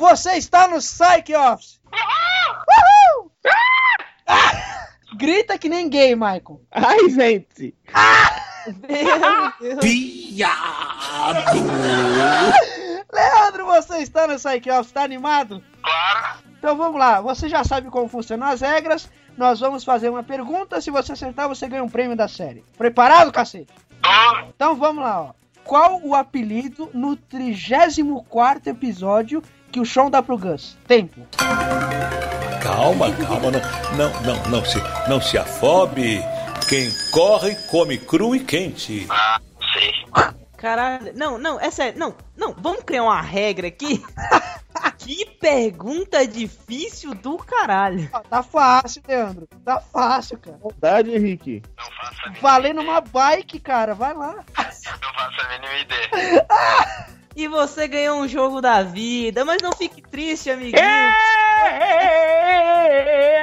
Você 0.00 0.38
está 0.38 0.66
no 0.66 0.78
Psych 0.78 1.34
Office. 1.34 1.78
Uhul! 1.92 3.30
Ah! 4.26 4.88
Grita 5.14 5.58
que 5.58 5.68
nem 5.68 5.90
gay, 5.90 6.14
Michael. 6.14 6.62
Ai, 6.70 7.10
gente. 7.10 7.74
Meu 8.88 9.52
Deus. 9.60 9.84
Leandro, 13.12 13.66
você 13.66 13.98
está 13.98 14.26
no 14.26 14.36
Psych 14.36 14.70
Office, 14.70 14.92
tá 14.92 15.02
animado? 15.02 15.62
Claro. 15.82 16.38
Então 16.58 16.76
vamos 16.78 16.98
lá, 16.98 17.20
você 17.20 17.46
já 17.46 17.62
sabe 17.62 17.90
como 17.90 18.08
funcionam 18.08 18.46
as 18.46 18.62
regras. 18.62 19.06
Nós 19.36 19.60
vamos 19.60 19.84
fazer 19.84 20.08
uma 20.08 20.22
pergunta, 20.22 20.80
se 20.80 20.90
você 20.90 21.12
acertar, 21.12 21.46
você 21.46 21.68
ganha 21.68 21.84
um 21.84 21.90
prêmio 21.90 22.16
da 22.16 22.26
série. 22.26 22.64
Preparado, 22.78 23.30
cacete? 23.30 23.74
Então 24.48 24.76
vamos 24.76 25.04
lá, 25.04 25.20
ó. 25.20 25.32
Qual 25.62 26.00
o 26.02 26.14
apelido 26.14 26.88
no 26.94 27.16
34 27.16 28.70
episódio 28.70 29.42
que 29.70 29.80
o 29.80 29.86
Sean 29.86 30.10
dá 30.10 30.22
pro 30.22 30.36
Gus? 30.36 30.76
Tempo. 30.86 31.26
Calma, 32.62 33.10
calma, 33.12 33.50
não, 33.50 33.60
não, 33.96 34.22
não, 34.22 34.42
não 34.50 34.64
se, 34.64 34.78
não 35.08 35.20
se 35.20 35.38
afobe. 35.38 36.22
Quem 36.68 36.88
corre 37.10 37.54
come 37.68 37.98
cru 37.98 38.34
e 38.34 38.40
quente. 38.40 39.08
Caralho. 40.56 41.12
Não, 41.16 41.38
não, 41.38 41.58
é 41.58 41.70
sério. 41.70 41.98
Não, 41.98 42.14
não. 42.36 42.54
Vamos 42.58 42.82
criar 42.84 43.02
uma 43.04 43.20
regra 43.20 43.68
aqui. 43.68 44.04
que 44.98 45.24
pergunta 45.24 46.26
difícil 46.26 47.14
do 47.14 47.38
caralho. 47.38 48.08
Ó, 48.12 48.20
Tá 48.20 48.42
fácil, 48.42 49.02
Leandro. 49.08 49.48
Tá 49.64 49.80
fácil, 49.80 50.38
cara. 50.38 50.58
Verdade, 50.62 51.14
Henrique. 51.14 51.62
Valendo 52.40 52.82
uma 52.82 53.00
bike, 53.00 53.58
cara. 53.58 53.94
Vai 53.94 54.14
lá. 54.14 54.44
E 57.36 57.46
você 57.48 57.86
ganhou 57.88 58.20
um 58.20 58.28
jogo 58.28 58.60
da 58.60 58.82
vida, 58.82 59.44
mas 59.44 59.62
não 59.62 59.72
fique 59.72 60.02
triste, 60.02 60.50
amiguinho. 60.50 60.82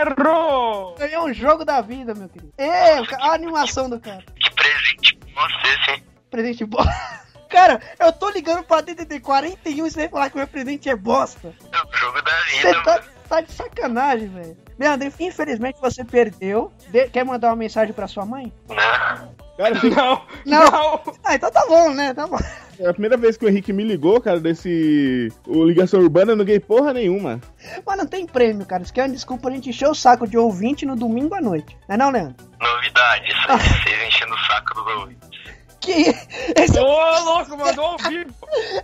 Errou! 0.01 0.95
Ganhou 0.97 1.27
um 1.27 1.33
jogo 1.33 1.63
da 1.65 1.81
vida, 1.81 2.13
meu 2.13 2.27
querido. 2.29 2.53
É, 2.57 2.97
a 2.97 3.31
animação 3.33 3.89
do 3.89 3.99
cara. 3.99 4.23
Que 4.39 4.53
presente 4.53 5.15
pra 5.33 5.43
você, 5.47 5.91
sim. 5.95 6.03
Presente 6.29 6.65
bosta. 6.65 6.91
Cara, 7.49 7.81
eu 7.97 8.11
tô 8.11 8.29
ligando 8.29 8.61
pra 8.63 8.81
DDD 8.81 9.21
41 9.21 9.87
e 9.87 9.89
você 9.89 9.99
vai 10.01 10.09
falar 10.09 10.29
que 10.29 10.35
o 10.35 10.39
meu 10.39 10.47
presente 10.47 10.89
é 10.89 10.95
bosta. 10.97 11.55
É 11.71 11.77
o 11.77 11.97
jogo 11.97 12.21
da 12.21 12.31
Você 12.41 12.57
vida, 12.57 12.83
tá, 12.83 12.91
mano. 12.95 13.03
tá 13.29 13.41
de 13.41 13.51
sacanagem, 13.53 14.27
velho. 14.27 14.57
Leandro, 14.77 15.07
infelizmente 15.17 15.79
você 15.79 16.03
perdeu. 16.03 16.73
De- 16.89 17.07
Quer 17.09 17.23
mandar 17.23 17.47
uma 17.47 17.55
mensagem 17.55 17.93
pra 17.93 18.05
sua 18.05 18.25
mãe? 18.25 18.51
Não. 18.67 19.46
Cara, 19.57 19.73
Não, 19.83 20.21
Não. 20.45 20.71
não. 20.71 21.01
Ah, 21.23 21.35
então 21.35 21.51
tá 21.51 21.65
bom, 21.67 21.91
né? 21.93 22.13
Tá 22.13 22.27
bom. 22.27 22.37
é 22.79 22.87
a 22.87 22.93
primeira 22.93 23.17
vez 23.17 23.35
que 23.37 23.45
o 23.45 23.49
Henrique 23.49 23.73
me 23.73 23.83
ligou, 23.83 24.21
cara, 24.21 24.39
desse. 24.39 25.31
O 25.47 25.63
Ligação 25.63 25.99
Urbana, 25.99 26.31
eu 26.33 26.35
não 26.35 26.45
ganhei 26.45 26.59
porra 26.59 26.93
nenhuma. 26.93 27.41
Mas 27.85 27.97
não 27.97 28.05
tem 28.05 28.25
prêmio, 28.27 28.65
cara. 28.65 28.83
Isso 28.83 28.91
aqui 28.91 29.01
é 29.01 29.03
uma 29.05 29.09
desculpa 29.13 29.43
pra 29.43 29.51
gente 29.51 29.69
encher 29.69 29.87
o 29.87 29.95
saco 29.95 30.27
de 30.27 30.37
ouvinte 30.37 30.85
no 30.85 30.95
domingo 30.95 31.33
à 31.33 31.41
noite. 31.41 31.75
Não 31.89 31.95
é 31.95 31.97
não, 31.97 32.11
Leandro? 32.11 32.35
Novidade, 32.61 33.27
isso 33.29 33.51
aí, 33.51 33.57
vocês 33.59 34.07
enchendo 34.07 34.33
o 34.35 34.39
saco 34.39 34.73
dos 34.75 34.87
ouvintes. 34.95 35.26
Que 35.87 36.61
esse 36.61 36.79
Ô, 36.79 37.19
louco, 37.23 37.57
mandou 37.57 37.85
ao 37.85 37.97
vivo. 37.97 38.33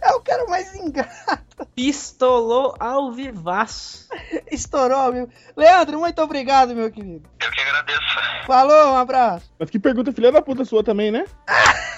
é 0.01 0.12
o 0.15 0.22
cara 0.22 0.45
mais 0.45 0.74
ingrato. 0.75 1.67
Pistolou 1.75 2.75
ao 2.79 3.12
vivaço. 3.12 4.07
Estourou, 4.50 5.12
meu. 5.12 5.29
Leandro, 5.55 6.00
muito 6.00 6.22
obrigado, 6.22 6.74
meu 6.74 6.89
querido. 6.89 7.29
Eu 7.41 7.51
que 7.51 7.62
agradeço. 7.62 8.00
Falou, 8.48 8.93
um 8.93 8.98
abraço. 8.98 9.51
Mas 9.60 9.69
que 9.69 9.77
pergunta 9.79 10.12
filha 10.13 10.31
da 10.31 10.41
puta 10.41 10.63
sua 10.65 10.83
também, 10.83 11.12
né? 11.12 11.25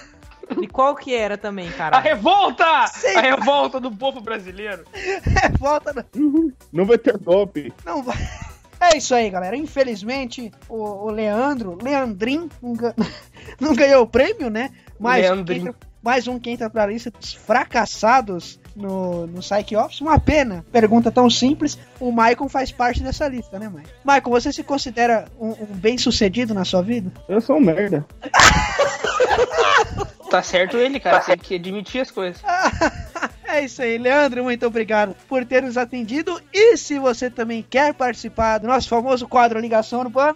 E 0.61 0.67
qual 0.67 0.95
que 0.95 1.13
era 1.13 1.39
também, 1.39 1.67
A 1.69 1.73
cara? 1.73 1.99
revolta! 1.99 2.85
Sim. 2.87 3.15
A 3.15 3.19
revolta 3.21 3.79
do 3.79 3.91
povo 3.91 4.21
brasileiro. 4.21 4.85
É, 5.43 5.49
volta. 5.57 5.91
não- 5.91 6.05
Uhul. 6.23 6.53
Não 6.71 6.85
vai 6.85 6.99
ter 6.99 7.17
golpe. 7.17 7.73
Não 7.83 8.03
vai. 8.03 8.15
É 8.79 8.95
isso 8.95 9.15
aí, 9.15 9.27
galera. 9.31 9.57
Infelizmente, 9.57 10.51
o, 10.69 11.07
o 11.07 11.09
Leandro, 11.09 11.77
Leandrin, 11.81 12.47
não, 12.61 12.73
ga- 12.73 12.93
não 13.59 13.75
ganhou 13.75 14.03
o 14.03 14.07
prêmio, 14.07 14.49
né? 14.49 14.69
Mais 14.99 15.25
um, 15.25 15.43
que 15.43 15.53
Leandrin. 15.53 15.59
entra, 15.59 15.75
mais 16.01 16.27
um 16.27 16.39
que 16.39 16.49
entra 16.49 16.69
pra 16.69 16.85
lista 16.85 17.11
dos 17.11 17.33
fracassados 17.33 18.59
no, 18.75 19.27
no 19.27 19.39
Psych 19.39 19.75
Office. 19.75 20.01
Uma 20.01 20.19
pena. 20.19 20.65
Pergunta 20.71 21.11
tão 21.11 21.29
simples. 21.29 21.77
O 21.99 22.11
Maicon 22.11 22.49
faz 22.49 22.71
parte 22.71 23.01
dessa 23.01 23.27
lista, 23.27 23.57
né, 23.57 23.69
Maicon? 23.69 23.89
Maicon, 24.03 24.29
você 24.29 24.51
se 24.51 24.63
considera 24.63 25.25
um, 25.39 25.49
um 25.49 25.75
bem-sucedido 25.75 26.53
na 26.53 26.65
sua 26.65 26.81
vida? 26.81 27.11
Eu 27.27 27.41
sou 27.41 27.57
um 27.57 27.61
merda. 27.61 28.05
Tá 30.29 30.41
certo 30.41 30.77
ele, 30.77 30.99
cara. 30.99 31.19
Tem 31.19 31.37
que 31.37 31.55
admitir 31.55 32.01
as 32.01 32.11
coisas. 32.11 32.41
É 33.55 33.63
isso 33.63 33.81
aí, 33.81 33.97
Leandro, 33.97 34.43
muito 34.43 34.67
obrigado 34.67 35.15
por 35.29 35.45
ter 35.45 35.63
nos 35.63 35.77
atendido. 35.77 36.41
E 36.53 36.75
se 36.75 36.99
você 36.99 37.29
também 37.29 37.65
quer 37.67 37.93
participar 37.93 38.57
do 38.57 38.67
nosso 38.67 38.89
famoso 38.89 39.29
quadro 39.29 39.61
Ligação 39.61 40.01
Urbana, 40.01 40.35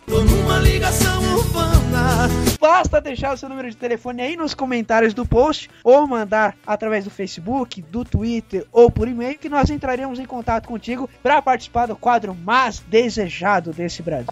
ligação 0.63 1.21
urbana. 1.35 2.29
basta 2.61 3.01
deixar 3.01 3.33
o 3.33 3.37
seu 3.37 3.49
número 3.49 3.69
de 3.69 3.75
telefone 3.75 4.21
aí 4.21 4.37
nos 4.37 4.53
comentários 4.53 5.13
do 5.13 5.25
post 5.25 5.69
ou 5.83 6.07
mandar 6.07 6.55
através 6.65 7.03
do 7.03 7.09
Facebook, 7.09 7.81
do 7.81 8.05
Twitter 8.05 8.65
ou 8.71 8.89
por 8.89 9.05
e-mail 9.05 9.37
que 9.37 9.49
nós 9.49 9.69
entraremos 9.69 10.17
em 10.17 10.25
contato 10.25 10.65
contigo 10.65 11.09
para 11.21 11.41
participar 11.41 11.87
do 11.87 11.97
quadro 11.97 12.33
mais 12.33 12.79
desejado 12.79 13.73
desse 13.73 14.01
Brasil. 14.01 14.29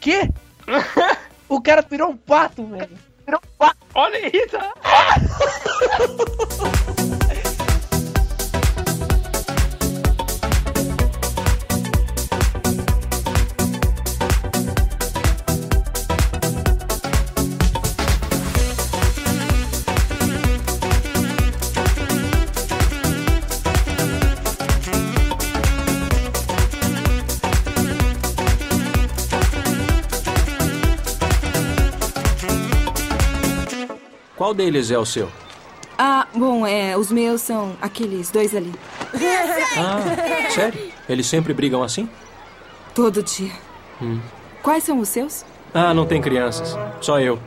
Que? 0.00 0.28
O 1.48 1.62
cara 1.62 1.86
virou 1.88 2.10
um 2.10 2.16
pato, 2.16 2.66
velho. 2.66 2.98
Virou 3.24 3.40
um 3.40 3.56
pato. 3.56 3.78
Olha 3.94 4.16
aí, 4.16 4.46
tá? 4.48 4.74
Qual 34.40 34.54
deles 34.54 34.90
é 34.90 34.96
o 34.96 35.04
seu? 35.04 35.30
Ah, 35.98 36.26
bom, 36.34 36.66
é, 36.66 36.96
os 36.96 37.12
meus 37.12 37.42
são 37.42 37.76
aqueles 37.78 38.30
dois 38.30 38.56
ali. 38.56 38.72
Ah, 39.76 40.50
sério? 40.50 40.92
Eles 41.06 41.26
sempre 41.26 41.52
brigam 41.52 41.82
assim? 41.82 42.08
Todo 42.94 43.22
dia. 43.22 43.52
Hum. 44.00 44.18
Quais 44.62 44.82
são 44.82 44.98
os 44.98 45.10
seus? 45.10 45.44
Ah, 45.74 45.92
não 45.92 46.06
tem 46.06 46.22
crianças. 46.22 46.74
Só 47.02 47.20
eu. 47.20 47.38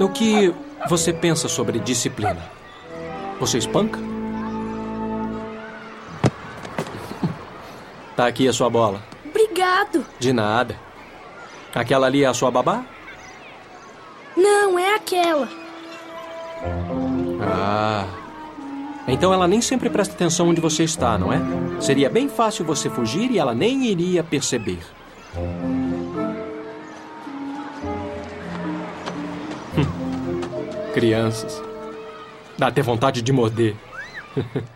O 0.00 0.08
que 0.08 0.52
você 0.88 1.12
pensa 1.12 1.46
sobre 1.46 1.78
disciplina? 1.78 2.42
Você 3.38 3.58
espanca? 3.58 4.00
Tá 8.16 8.26
aqui 8.26 8.48
a 8.48 8.52
sua 8.52 8.68
bola. 8.68 9.00
Obrigado. 9.24 10.04
De 10.18 10.32
nada. 10.32 10.76
Aquela 11.72 12.08
ali 12.08 12.24
é 12.24 12.26
a 12.26 12.34
sua 12.34 12.50
babá? 12.50 12.84
Não, 14.36 14.78
é 14.78 14.94
aquela. 14.94 15.48
Ah. 17.40 18.06
Então 19.08 19.32
ela 19.32 19.46
nem 19.46 19.60
sempre 19.60 19.88
presta 19.88 20.14
atenção 20.14 20.48
onde 20.48 20.60
você 20.60 20.82
está, 20.84 21.16
não 21.16 21.32
é? 21.32 21.40
Seria 21.80 22.10
bem 22.10 22.28
fácil 22.28 22.64
você 22.64 22.90
fugir 22.90 23.30
e 23.30 23.38
ela 23.38 23.54
nem 23.54 23.86
iria 23.86 24.22
perceber. 24.22 24.80
Hum. 25.36 26.16
Crianças. 30.92 31.62
Dá 32.58 32.68
até 32.68 32.82
vontade 32.82 33.22
de 33.22 33.32
morder. 33.32 33.76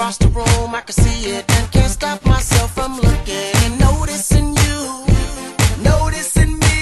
across 0.00 0.16
the 0.16 0.28
room, 0.28 0.74
I 0.74 0.80
can 0.80 0.94
see 0.94 1.28
it 1.28 1.44
and 1.56 1.70
can't 1.70 1.90
stop 1.90 2.24
myself 2.24 2.72
from 2.72 2.96
looking 2.96 3.52
and 3.64 3.78
noticing 3.78 4.56
you, 4.64 5.04
noticing 5.84 6.58
me. 6.58 6.78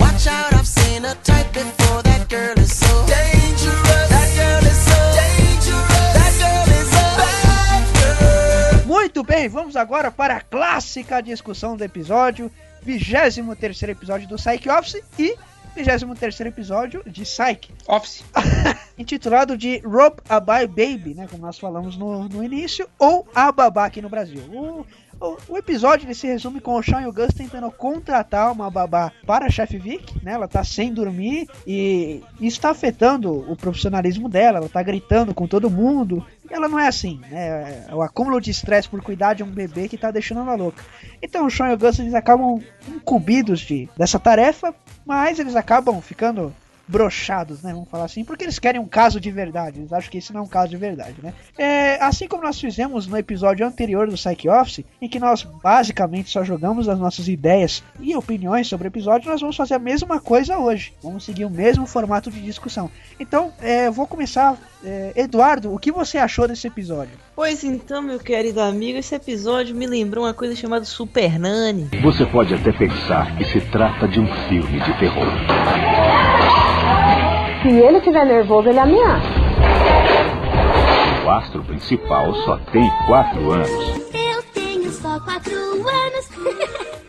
Watch 0.00 0.26
out, 0.26 0.52
I've 0.52 0.66
seen 0.66 1.04
a 1.04 1.14
type 1.22 1.52
before. 1.52 2.02
That 2.02 2.28
girl 2.28 2.58
is 2.58 2.74
so 2.74 3.06
dangerous. 3.06 4.08
That 4.10 4.28
girl 4.34 4.64
is 4.72 4.80
so 4.90 5.00
dangerous. 5.22 6.14
That 6.18 6.34
girl 6.42 6.68
is 6.80 6.90
a 6.98 7.06
bad 7.20 7.84
girl. 7.94 8.86
Muito 8.86 9.22
bem, 9.22 9.48
vamos 9.48 9.76
agora 9.76 10.10
para 10.10 10.38
a 10.38 10.40
clássica 10.40 11.22
discussão 11.22 11.76
do 11.76 11.84
episódio, 11.84 12.50
23 12.82 13.56
terceiro 13.56 13.92
episódio 13.92 14.26
do 14.26 14.34
Psych 14.34 14.68
Office 14.68 15.00
e 15.16 15.36
23 15.82 16.18
terceiro 16.18 16.50
episódio 16.50 17.02
de 17.06 17.22
Psych. 17.22 17.72
Office. 17.88 18.22
intitulado 18.98 19.56
de 19.56 19.78
Rope 19.78 20.22
a 20.28 20.38
Bye 20.38 20.66
Baby, 20.66 21.14
né, 21.14 21.26
como 21.30 21.42
nós 21.42 21.58
falamos 21.58 21.96
no, 21.96 22.28
no 22.28 22.44
início, 22.44 22.86
ou 22.98 23.26
A 23.34 23.50
Babá 23.50 23.86
aqui 23.86 24.02
no 24.02 24.10
Brasil. 24.10 24.42
O, 24.52 24.84
o, 25.18 25.36
o 25.48 25.56
episódio 25.56 26.06
ele 26.06 26.14
se 26.14 26.26
resume 26.26 26.60
com 26.60 26.76
o 26.76 26.82
Sean 26.82 27.00
e 27.00 27.06
o 27.06 27.12
Gus 27.12 27.32
tentando 27.34 27.70
contratar 27.70 28.52
uma 28.52 28.70
babá 28.70 29.10
para 29.26 29.46
a 29.46 29.50
chefe 29.50 29.78
Vic, 29.78 30.22
né? 30.22 30.32
Ela 30.32 30.48
tá 30.48 30.62
sem 30.62 30.92
dormir 30.92 31.48
e 31.66 32.22
isso 32.40 32.58
está 32.58 32.70
afetando 32.70 33.32
o 33.50 33.56
profissionalismo 33.56 34.28
dela, 34.28 34.58
ela 34.58 34.68
tá 34.68 34.82
gritando 34.82 35.32
com 35.32 35.46
todo 35.46 35.70
mundo. 35.70 36.24
Ela 36.50 36.68
não 36.68 36.78
é 36.78 36.88
assim, 36.88 37.18
né? 37.18 37.86
É 37.88 37.94
o 37.94 38.02
acúmulo 38.02 38.40
de 38.40 38.50
estresse 38.50 38.88
por 38.88 39.00
cuidar 39.00 39.34
de 39.34 39.42
um 39.42 39.50
bebê 39.50 39.88
que 39.88 39.96
tá 39.96 40.10
deixando 40.10 40.40
ela 40.40 40.54
louca. 40.54 40.84
Então 41.22 41.46
o 41.46 41.50
Sean 41.50 41.70
e 41.70 41.74
o 41.74 41.78
Gus 41.78 41.98
eles 41.98 42.14
acabam 42.14 42.60
incumbidos 42.88 43.60
de, 43.60 43.88
dessa 43.96 44.18
tarefa, 44.18 44.74
mas 45.06 45.38
eles 45.38 45.54
acabam 45.54 46.00
ficando 46.00 46.52
brochados, 46.90 47.62
né? 47.62 47.72
Vamos 47.72 47.88
falar 47.88 48.04
assim, 48.04 48.24
porque 48.24 48.44
eles 48.44 48.58
querem 48.58 48.80
um 48.80 48.86
caso 48.86 49.20
de 49.20 49.30
verdade. 49.30 49.78
Eles 49.78 49.92
acham 49.92 50.10
que 50.10 50.18
esse 50.18 50.32
não 50.32 50.40
é 50.40 50.44
um 50.44 50.48
caso 50.48 50.68
de 50.68 50.76
verdade, 50.76 51.14
né? 51.22 51.32
É, 51.56 52.02
assim 52.02 52.26
como 52.26 52.42
nós 52.42 52.60
fizemos 52.60 53.06
no 53.06 53.16
episódio 53.16 53.66
anterior 53.66 54.08
do 54.08 54.14
Psych 54.14 54.48
Office, 54.48 54.84
em 55.00 55.08
que 55.08 55.18
nós 55.18 55.42
basicamente 55.62 56.30
só 56.30 56.44
jogamos 56.44 56.88
as 56.88 56.98
nossas 56.98 57.28
ideias 57.28 57.82
e 58.00 58.14
opiniões 58.16 58.66
sobre 58.66 58.88
o 58.88 58.90
episódio, 58.90 59.30
nós 59.30 59.40
vamos 59.40 59.56
fazer 59.56 59.74
a 59.74 59.78
mesma 59.78 60.20
coisa 60.20 60.58
hoje. 60.58 60.92
Vamos 61.02 61.24
seguir 61.24 61.44
o 61.44 61.50
mesmo 61.50 61.86
formato 61.86 62.30
de 62.30 62.40
discussão. 62.40 62.90
Então, 63.18 63.52
é, 63.62 63.86
eu 63.86 63.92
vou 63.92 64.06
começar. 64.06 64.56
É, 64.82 65.12
Eduardo, 65.14 65.74
o 65.74 65.78
que 65.78 65.92
você 65.92 66.16
achou 66.16 66.48
desse 66.48 66.66
episódio? 66.66 67.12
Pois 67.36 67.62
então, 67.62 68.00
meu 68.00 68.18
querido 68.18 68.60
amigo, 68.60 68.98
esse 68.98 69.14
episódio 69.14 69.76
me 69.76 69.86
lembrou 69.86 70.24
uma 70.24 70.32
coisa 70.32 70.56
chamada 70.56 70.84
Super 70.86 71.38
Nani. 71.38 71.90
Você 72.02 72.24
pode 72.24 72.54
até 72.54 72.72
pensar 72.72 73.36
que 73.36 73.44
se 73.44 73.60
trata 73.70 74.08
de 74.08 74.18
um 74.18 74.26
filme 74.48 74.80
de 74.80 74.98
terror. 74.98 75.26
Se 77.62 77.68
ele 77.68 77.98
estiver 77.98 78.24
nervoso, 78.26 78.68
ele 78.68 78.78
ameaça. 78.78 79.28
O 81.24 81.30
astro 81.30 81.62
principal 81.64 82.34
só 82.44 82.56
tem 82.72 82.88
quatro 83.06 83.50
anos. 83.52 83.70
Eu 84.14 84.42
tenho 84.54 84.90
só 84.90 85.20
quatro 85.20 85.52
anos. 85.54 86.26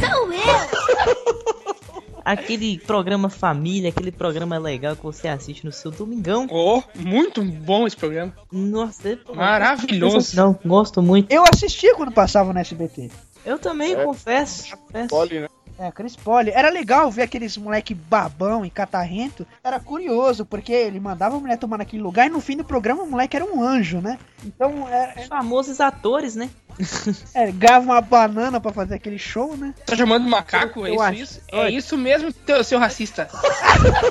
Sou 0.00 0.32
eu. 0.32 1.72
Aquele 2.24 2.78
programa 2.78 3.28
família, 3.28 3.88
aquele 3.88 4.12
programa 4.12 4.56
legal 4.56 4.94
que 4.94 5.02
você 5.02 5.26
assiste 5.26 5.64
no 5.64 5.72
seu 5.72 5.90
domingão. 5.90 6.46
Oh, 6.48 6.80
muito 6.94 7.42
bom 7.42 7.84
esse 7.84 7.96
programa. 7.96 8.32
Nossa, 8.52 9.08
é 9.10 9.18
Maravilhoso. 9.34 10.36
Não, 10.36 10.56
gosto 10.64 11.02
muito. 11.02 11.32
Eu 11.32 11.42
assistia 11.52 11.96
quando 11.96 12.12
passava 12.12 12.52
no 12.52 12.60
SBT. 12.60 13.10
Eu 13.44 13.58
também, 13.58 13.94
É. 13.94 14.04
confesso. 14.04 14.70
confesso. 14.76 15.08
Poli, 15.08 15.40
né? 15.40 15.48
É, 15.78 15.90
Chris 15.90 16.14
Polly. 16.14 16.50
Era 16.50 16.68
legal 16.70 17.10
ver 17.10 17.22
aqueles 17.22 17.56
moleque 17.56 17.94
babão 17.94 18.64
e 18.64 18.70
catarrento. 18.70 19.46
Era 19.64 19.80
curioso, 19.80 20.44
porque 20.44 20.72
ele 20.72 21.00
mandava 21.00 21.36
a 21.36 21.40
mulher 21.40 21.56
tomar 21.58 21.78
naquele 21.78 22.02
lugar 22.02 22.26
e 22.26 22.30
no 22.30 22.40
fim 22.40 22.56
do 22.56 22.64
programa 22.64 23.02
o 23.02 23.10
moleque 23.10 23.36
era 23.36 23.44
um 23.44 23.62
anjo, 23.62 24.00
né? 24.00 24.18
Então, 24.44 24.88
é, 24.88 25.14
Os 25.20 25.26
famosos 25.26 25.80
atores, 25.80 26.36
né? 26.36 26.50
é, 27.34 27.50
ganhava 27.52 27.84
uma 27.84 28.00
banana 28.00 28.60
pra 28.60 28.72
fazer 28.72 28.94
aquele 28.94 29.18
show, 29.18 29.56
né? 29.56 29.74
Tá 29.84 29.96
chamando 29.96 30.24
de 30.24 30.30
macaco? 30.30 30.86
É 30.86 30.90
Eu 30.90 30.94
isso, 30.94 31.02
acho. 31.02 31.20
isso? 31.20 31.40
É 31.52 31.70
isso 31.70 31.98
mesmo, 31.98 32.32
teu- 32.32 32.62
seu 32.64 32.78
racista. 32.78 33.28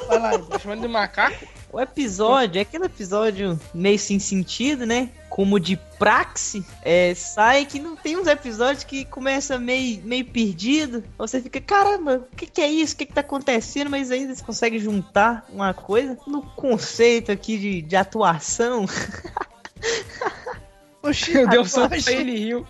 Vai 0.07 0.19
lá. 0.19 0.37
Tá 0.39 0.59
chamando 0.59 0.81
de 0.81 0.87
macaco? 0.87 1.45
O 1.73 1.79
episódio, 1.79 2.59
é 2.59 2.63
aquele 2.63 2.85
episódio 2.85 3.57
meio 3.73 3.97
sem 3.97 4.19
sentido, 4.19 4.85
né? 4.85 5.09
Como 5.29 5.57
de 5.57 5.77
praxe, 5.97 6.65
é, 6.81 7.15
sai 7.15 7.65
que 7.65 7.79
não 7.79 7.95
tem 7.95 8.17
uns 8.17 8.27
episódios 8.27 8.83
que 8.83 9.05
começa 9.05 9.57
meio, 9.57 10.03
meio 10.03 10.25
perdido. 10.25 11.01
Você 11.17 11.39
fica, 11.39 11.61
caramba, 11.61 12.27
o 12.31 12.35
que, 12.35 12.45
que 12.45 12.59
é 12.59 12.69
isso? 12.69 12.93
O 12.93 12.97
que, 12.97 13.05
que 13.05 13.13
tá 13.13 13.21
acontecendo? 13.21 13.89
Mas 13.89 14.11
aí 14.11 14.23
eles 14.23 14.41
conseguem 14.41 14.79
juntar 14.79 15.45
uma 15.49 15.73
coisa 15.73 16.17
no 16.27 16.41
conceito 16.41 17.31
aqui 17.31 17.57
de, 17.57 17.81
de 17.81 17.95
atuação. 17.95 18.85
Oxi, 21.01 21.33
Meu 21.33 21.47
Deus, 21.47 21.71
só 21.71 21.87
ele 22.07 22.37
riu. 22.37 22.67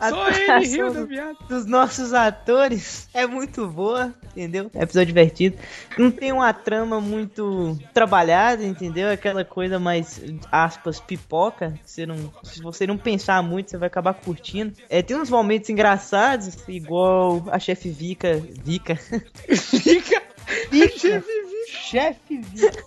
Só 0.00 0.28
ele 0.30 0.66
riu 0.66 0.92
do- 0.92 1.08
dos 1.48 1.66
nossos 1.66 2.12
atores 2.12 3.08
é 3.12 3.26
muito 3.26 3.66
boa, 3.68 4.14
entendeu? 4.30 4.70
É 4.74 4.82
episódio 4.82 5.06
divertido. 5.06 5.56
Não 5.98 6.10
tem 6.10 6.32
uma 6.32 6.52
trama 6.52 7.00
muito 7.00 7.76
trabalhada, 7.92 8.64
entendeu? 8.64 9.10
Aquela 9.10 9.44
coisa 9.44 9.78
mais, 9.78 10.20
aspas, 10.52 11.00
pipoca. 11.00 11.78
Você 11.84 12.06
não, 12.06 12.32
se 12.44 12.62
você 12.62 12.86
não 12.86 12.96
pensar 12.96 13.42
muito, 13.42 13.70
você 13.70 13.76
vai 13.76 13.88
acabar 13.88 14.14
curtindo. 14.14 14.72
É, 14.88 15.02
tem 15.02 15.16
uns 15.16 15.30
momentos 15.30 15.68
engraçados, 15.70 16.56
igual 16.68 17.42
a 17.50 17.58
chefe 17.58 17.90
Vika. 17.90 18.40
Vika. 18.64 18.96
Fica. 18.96 20.22
Pica. 20.70 21.22
Chefe 21.66 22.38
Vic. 22.38 22.78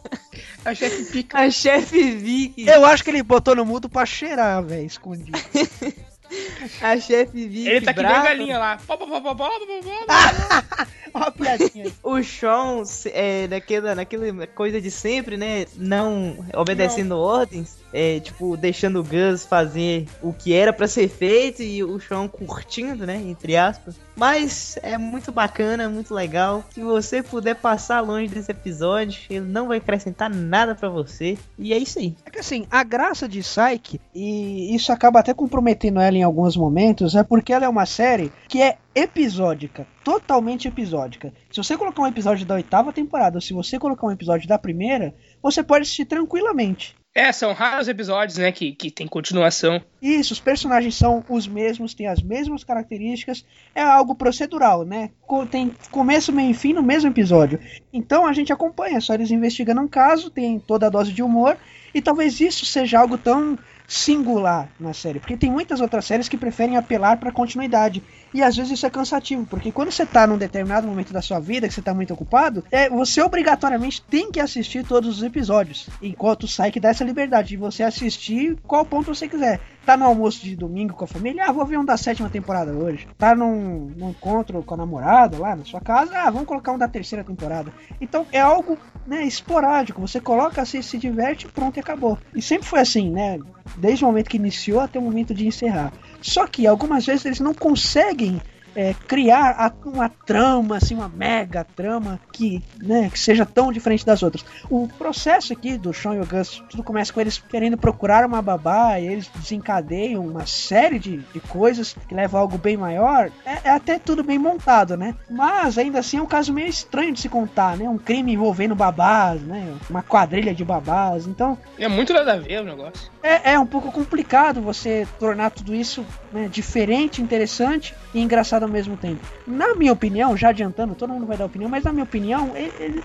A 0.65 0.73
chefe 0.73 1.03
pica. 1.11 1.37
A 1.39 1.49
chefe 1.51 2.11
Vicky. 2.15 2.67
Eu 2.67 2.85
acho 2.85 3.03
que 3.03 3.09
ele 3.09 3.21
botou 3.23 3.55
no 3.55 3.65
mudo 3.65 3.87
pra 3.89 4.05
cheirar, 4.05 4.63
velho, 4.63 4.85
escondido. 4.85 5.37
A 6.81 6.97
chefe 6.99 7.47
Vicky. 7.47 7.67
Ele 7.69 7.85
tá 7.85 7.93
que 7.93 8.01
nem 8.01 8.11
a 8.11 8.23
galinha 8.23 8.57
lá. 8.59 8.77
Pó, 8.85 8.97
pó, 8.97 9.05
pó, 9.05 9.21
pó, 9.21 9.35
pó, 9.35 9.49
pó, 9.49 9.49
pó. 9.59 10.85
Ó 11.13 11.19
a 11.23 11.31
piadinha 11.31 11.85
aí. 11.85 11.93
O 12.01 12.23
Sean, 12.23 12.85
se- 12.85 13.09
é, 13.13 13.45
naquela, 13.49 13.93
naquela 13.93 14.47
coisa 14.47 14.79
de 14.79 14.89
sempre, 14.89 15.35
né? 15.35 15.65
Não 15.75 16.37
obedecendo 16.55 17.17
ordens, 17.17 17.75
é, 17.91 18.21
tipo, 18.21 18.55
deixando 18.55 19.01
o 19.01 19.03
Gus 19.03 19.45
fazer 19.45 20.07
o 20.21 20.31
que 20.31 20.53
era 20.53 20.71
pra 20.71 20.87
ser 20.87 21.09
feito 21.09 21.61
e 21.61 21.83
o 21.83 21.99
Sean 21.99 22.29
curtindo, 22.29 23.05
né? 23.05 23.17
Entre 23.17 23.57
aspas. 23.57 23.95
Mas 24.15 24.77
é 24.81 24.97
muito 24.97 25.33
bacana, 25.33 25.89
muito 25.89 26.13
legal. 26.13 26.63
Se 26.73 26.79
você 26.81 27.21
puder 27.21 27.55
passar 27.55 27.99
longe 27.99 28.29
desse 28.33 28.51
episódio, 28.51 29.19
ele 29.29 29.41
não 29.45 29.67
vai 29.67 29.79
acrescentar 29.79 30.29
nada 30.29 30.75
pra 30.75 30.87
você. 30.87 31.37
E 31.59 31.73
é 31.73 31.77
isso 31.77 31.99
aí. 31.99 32.15
É 32.25 32.29
que 32.29 32.39
assim, 32.39 32.65
a 32.71 32.83
graça 32.83 33.27
de 33.27 33.39
Psyche, 33.41 33.99
e 34.15 34.73
isso 34.73 34.93
acaba 34.93 35.19
até 35.19 35.33
comprometendo 35.33 35.99
ela 35.99 36.15
em 36.15 36.20
alguns 36.23 36.55
momentos, 36.55 37.15
é 37.15 37.23
porque 37.23 37.53
ela 37.53 37.65
é 37.65 37.69
uma 37.69 37.85
série 37.85 38.31
que 38.47 38.61
é 38.61 38.77
episódica, 38.93 39.87
totalmente 40.03 40.67
episódica. 40.67 41.33
Se 41.51 41.57
você 41.57 41.77
colocar 41.77 42.01
um 42.01 42.07
episódio 42.07 42.45
da 42.45 42.55
oitava 42.55 42.91
temporada, 42.91 43.37
ou 43.37 43.41
se 43.41 43.53
você 43.53 43.79
colocar 43.79 44.07
um 44.07 44.11
episódio 44.11 44.47
da 44.47 44.59
primeira, 44.59 45.15
você 45.41 45.63
pode 45.63 45.83
assistir 45.83 46.05
tranquilamente. 46.05 46.95
É, 47.13 47.29
são 47.33 47.51
raros 47.51 47.89
episódios, 47.89 48.37
né, 48.37 48.53
que, 48.53 48.71
que 48.71 48.89
tem 48.89 49.05
continuação. 49.05 49.81
Isso, 50.01 50.31
os 50.31 50.39
personagens 50.39 50.95
são 50.95 51.23
os 51.27 51.45
mesmos, 51.45 51.93
têm 51.93 52.07
as 52.07 52.21
mesmas 52.21 52.63
características, 52.63 53.45
é 53.75 53.81
algo 53.81 54.15
procedural, 54.15 54.85
né? 54.85 55.09
Tem 55.49 55.73
começo, 55.89 56.31
meio 56.31 56.51
e 56.51 56.53
fim 56.53 56.71
no 56.71 56.81
mesmo 56.81 57.09
episódio. 57.09 57.59
Então 57.91 58.25
a 58.25 58.31
gente 58.31 58.53
acompanha, 58.53 59.01
só 59.01 59.13
eles 59.13 59.29
investigando 59.29 59.81
um 59.81 59.89
caso, 59.89 60.29
tem 60.29 60.57
toda 60.57 60.87
a 60.87 60.89
dose 60.89 61.11
de 61.11 61.21
humor, 61.21 61.57
e 61.93 62.01
talvez 62.01 62.39
isso 62.39 62.65
seja 62.65 62.99
algo 62.99 63.17
tão 63.17 63.59
singular 63.91 64.69
na 64.79 64.93
série, 64.93 65.19
porque 65.19 65.35
tem 65.35 65.51
muitas 65.51 65.81
outras 65.81 66.05
séries 66.05 66.29
que 66.29 66.37
preferem 66.37 66.77
apelar 66.77 67.17
para 67.17 67.29
continuidade. 67.29 68.01
E 68.33 68.41
às 68.41 68.55
vezes 68.55 68.71
isso 68.71 68.85
é 68.85 68.89
cansativo, 68.89 69.45
porque 69.45 69.69
quando 69.69 69.91
você 69.91 70.05
tá 70.05 70.25
num 70.25 70.37
determinado 70.37 70.87
momento 70.87 71.11
da 71.11 71.21
sua 71.21 71.41
vida, 71.41 71.67
que 71.67 71.73
você 71.73 71.81
tá 71.81 71.93
muito 71.93 72.13
ocupado, 72.13 72.63
é, 72.71 72.89
você 72.89 73.21
obrigatoriamente 73.21 74.01
tem 74.01 74.31
que 74.31 74.39
assistir 74.39 74.85
todos 74.85 75.17
os 75.17 75.23
episódios. 75.23 75.89
Enquanto 76.01 76.47
sai 76.47 76.71
que 76.71 76.79
dá 76.79 76.87
essa 76.87 77.03
liberdade 77.03 77.49
de 77.49 77.57
você 77.57 77.83
assistir 77.83 78.57
qual 78.65 78.85
ponto 78.85 79.13
você 79.13 79.27
quiser. 79.27 79.59
Tá 79.85 79.97
no 79.97 80.05
almoço 80.05 80.41
de 80.41 80.55
domingo 80.55 80.93
com 80.93 81.03
a 81.03 81.07
família, 81.07 81.43
ah, 81.45 81.51
vou 81.51 81.65
ver 81.65 81.77
um 81.77 81.83
da 81.83 81.97
sétima 81.97 82.29
temporada 82.29 82.71
hoje. 82.71 83.09
Tá 83.17 83.35
num, 83.35 83.91
num 83.97 84.11
encontro 84.11 84.63
com 84.63 84.73
a 84.73 84.77
namorada 84.77 85.37
lá 85.37 85.53
na 85.53 85.65
sua 85.65 85.81
casa, 85.81 86.17
ah, 86.17 86.29
vamos 86.31 86.47
colocar 86.47 86.71
um 86.71 86.77
da 86.77 86.87
terceira 86.87 87.25
temporada. 87.25 87.73
Então 87.99 88.25
é 88.31 88.39
algo 88.39 88.77
né, 89.05 89.23
esporádico, 89.23 90.01
você 90.01 90.19
coloca, 90.19 90.63
se, 90.65 90.81
se 90.83 90.97
diverte, 90.97 91.47
pronto 91.47 91.77
e 91.77 91.79
acabou. 91.79 92.17
E 92.33 92.41
sempre 92.41 92.67
foi 92.67 92.79
assim, 92.79 93.09
né? 93.09 93.39
Desde 93.77 94.03
o 94.03 94.07
momento 94.07 94.29
que 94.29 94.37
iniciou 94.37 94.79
até 94.79 94.99
o 94.99 95.01
momento 95.01 95.33
de 95.33 95.47
encerrar. 95.47 95.91
Só 96.21 96.45
que 96.45 96.67
algumas 96.67 97.05
vezes 97.05 97.25
eles 97.25 97.39
não 97.39 97.53
conseguem 97.53 98.41
é, 98.75 98.93
criar 99.07 99.51
a- 99.57 99.71
uma 99.85 100.07
trama, 100.09 100.77
assim, 100.77 100.95
uma 100.95 101.09
mega 101.09 101.63
trama 101.75 102.19
que, 102.31 102.61
né, 102.81 103.09
que 103.11 103.19
seja 103.19 103.45
tão 103.45 103.71
diferente 103.71 104.05
das 104.05 104.23
outras. 104.23 104.45
O 104.69 104.87
processo 104.97 105.51
aqui 105.53 105.77
do 105.77 105.93
Sean 105.93 106.15
e 106.15 106.19
o 106.19 106.25
Gus, 106.25 106.63
tudo 106.69 106.83
começa 106.83 107.11
com 107.11 107.19
eles 107.21 107.37
querendo 107.49 107.77
procurar 107.77 108.25
uma 108.25 108.41
babá 108.41 108.99
e 108.99 109.05
eles 109.07 109.27
desencadeiam 109.35 110.25
uma 110.25 110.45
série 110.45 110.97
de, 110.99 111.17
de 111.17 111.39
coisas 111.41 111.95
que 112.07 112.15
levam 112.15 112.39
a 112.39 112.43
algo 112.43 112.57
bem 112.57 112.77
maior. 112.77 113.29
É, 113.45 113.59
é 113.65 113.69
até 113.71 113.99
tudo 113.99 114.23
bem 114.23 114.39
montado, 114.39 114.95
né? 114.97 115.15
Mas 115.29 115.77
ainda 115.77 115.99
assim 115.99 116.17
é 116.17 116.21
um 116.21 116.25
caso 116.25 116.53
meio 116.53 116.67
estranho 116.69 117.11
de 117.13 117.19
se 117.21 117.29
contar, 117.29 117.77
né? 117.77 117.87
Um 117.87 117.97
crime 117.97 118.33
envolvendo 118.33 118.73
babás, 118.75 119.41
né? 119.41 119.73
Uma 119.89 120.01
quadrilha 120.01 120.53
de 120.55 120.63
babás. 120.63 121.27
Então 121.27 121.57
É 121.77 121.87
muito 121.87 122.13
nada 122.13 122.33
a 122.33 122.37
ver 122.37 122.61
o 122.61 122.65
negócio. 122.65 123.11
é, 123.21 123.53
é 123.53 123.59
um 123.59 123.65
pouco 123.65 123.91
complicado 123.91 124.61
você 124.61 125.07
tornar 125.19 125.51
tudo 125.51 125.75
isso 125.75 126.05
né, 126.31 126.47
diferente, 126.49 127.21
interessante 127.21 127.93
e 128.13 128.21
engraçado 128.21 128.60
ao 128.63 128.69
mesmo 128.69 128.97
tempo. 128.97 129.19
Na 129.47 129.75
minha 129.75 129.93
opinião, 129.93 130.35
já 130.35 130.49
adiantando, 130.49 130.95
todo 130.95 131.13
mundo 131.13 131.25
vai 131.25 131.37
dar 131.37 131.45
opinião, 131.45 131.69
mas 131.69 131.83
na 131.83 131.91
minha 131.91 132.03
opinião, 132.03 132.51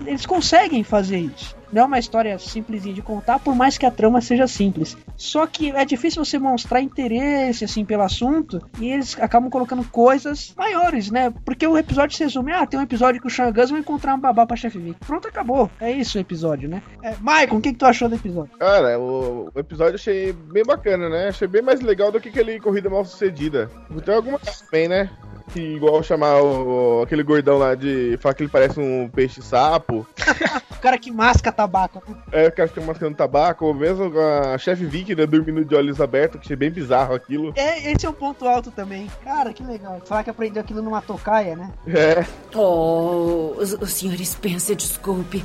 eles 0.05 0.25
conseguem 0.25 0.83
fazer 0.83 1.17
isso. 1.19 1.55
Não 1.71 1.81
é 1.83 1.85
uma 1.85 1.99
história 1.99 2.39
simplesinha 2.39 2.93
de 2.93 3.01
contar, 3.01 3.39
por 3.39 3.53
mais 3.55 3.77
que 3.77 3.85
a 3.85 3.91
trama 3.91 4.21
seja 4.21 4.47
simples. 4.47 4.97
Só 5.17 5.45
que 5.45 5.71
é 5.71 5.83
difícil 5.83 6.23
você 6.23 6.39
mostrar 6.39 6.81
interesse 6.81 7.65
assim 7.65 7.83
pelo 7.83 8.03
assunto 8.03 8.61
e 8.79 8.89
eles 8.89 9.17
acabam 9.19 9.49
colocando 9.49 9.83
coisas 9.83 10.53
maiores, 10.57 11.11
né? 11.11 11.33
Porque 11.43 11.67
o 11.67 11.77
episódio 11.77 12.15
se 12.15 12.23
resume: 12.23 12.53
ah, 12.53 12.65
tem 12.65 12.79
um 12.79 12.83
episódio 12.83 13.19
que 13.19 13.27
o 13.27 13.29
Sean 13.29 13.51
Gus 13.51 13.69
vai 13.69 13.81
encontrar 13.81 14.15
um 14.15 14.19
babá 14.19 14.45
pra 14.45 14.55
chefe 14.55 14.79
Vic. 14.79 14.97
Pronto, 15.05 15.27
acabou. 15.27 15.69
É 15.79 15.91
isso 15.91 16.17
o 16.17 16.21
episódio, 16.21 16.69
né? 16.69 16.81
É, 17.03 17.15
Maicon, 17.19 17.57
o 17.57 17.61
que, 17.61 17.73
que 17.73 17.79
tu 17.79 17.85
achou 17.85 18.07
do 18.07 18.15
episódio? 18.15 18.57
Cara, 18.57 18.97
o, 18.97 19.51
o 19.53 19.59
episódio 19.59 19.91
eu 19.91 19.95
achei 19.95 20.31
bem 20.31 20.63
bacana, 20.63 21.09
né? 21.09 21.27
Achei 21.27 21.47
bem 21.47 21.61
mais 21.61 21.81
legal 21.81 22.11
do 22.11 22.21
que 22.21 22.29
aquele 22.29 22.59
Corrida 22.59 22.89
Mal 22.89 23.03
Sucedida. 23.03 23.69
Tem 24.05 24.15
alguma 24.15 24.39
coisa 24.39 24.63
também, 24.63 24.87
né? 24.87 25.09
Que 25.53 25.59
igual 25.75 26.03
chamar 26.03 26.41
o, 26.41 27.01
aquele 27.03 27.23
gordão 27.23 27.57
lá 27.57 27.73
de. 27.73 28.17
falar 28.21 28.33
que 28.33 28.43
ele 28.43 28.49
parece 28.49 28.79
um 28.79 29.09
peixe-sapo. 29.09 30.05
O 30.77 30.79
cara 30.79 30.99
que 30.99 31.09
masca 31.11 31.51
tabaco. 31.51 32.03
né? 32.07 32.15
É, 32.31 32.47
o 32.49 32.51
cara 32.51 32.67
fica 32.69 32.81
mascando 32.81 33.15
tabaco, 33.17 33.65
ou 33.65 33.73
mesmo 33.73 34.13
a 34.19 34.55
chefe 34.59 34.85
Vicky, 34.85 35.15
né, 35.15 35.25
dormindo 35.25 35.65
de 35.65 35.73
olhos 35.73 35.99
abertos, 35.99 36.39
que 36.39 36.45
achei 36.45 36.55
bem 36.55 36.69
bizarro 36.69 37.15
aquilo. 37.15 37.51
É, 37.55 37.91
esse 37.91 38.05
é 38.05 38.09
um 38.09 38.13
ponto 38.13 38.47
alto 38.47 38.69
também. 38.69 39.09
Cara, 39.23 39.51
que 39.51 39.63
legal. 39.63 39.99
Falar 40.05 40.23
que 40.23 40.29
aprendeu 40.29 40.61
aquilo 40.61 40.83
numa 40.83 41.01
tocaia, 41.01 41.55
né? 41.55 41.71
É. 41.87 42.23
Oh, 42.55 43.55
o, 43.57 43.61
o 43.61 43.87
senhor 43.87 44.23
Spencer, 44.23 44.75
desculpe. 44.75 45.43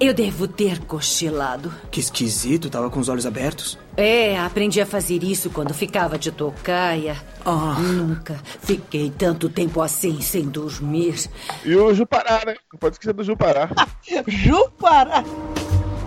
Eu 0.00 0.12
devo 0.12 0.48
ter 0.48 0.80
cochilado. 0.80 1.72
Que 1.90 2.00
esquisito, 2.00 2.68
tava 2.68 2.90
com 2.90 2.98
os 2.98 3.08
olhos 3.08 3.26
abertos. 3.26 3.78
É, 3.96 4.38
aprendi 4.38 4.80
a 4.80 4.86
fazer 4.86 5.22
isso 5.22 5.50
quando 5.50 5.72
ficava 5.72 6.18
de 6.18 6.32
tocaia. 6.32 7.16
Ah. 7.44 7.76
Nunca 7.78 8.40
fiquei 8.60 9.10
tanto 9.10 9.48
tempo 9.48 9.80
assim 9.80 10.20
sem 10.20 10.44
dormir. 10.48 11.30
E 11.64 11.74
o 11.76 11.94
Jupará, 11.94 12.42
né? 12.44 12.56
Não 12.72 12.78
pode 12.78 12.96
esquecer 12.96 13.12
do 13.12 13.22
Jupará. 13.22 13.70
Jupará! 14.26 15.24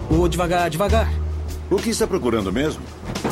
Ô, 0.10 0.28
devagar, 0.28 0.70
devagar. 0.70 1.10
O 1.70 1.78
que 1.78 1.90
está 1.90 2.06
procurando 2.06 2.52
mesmo? 2.52 2.82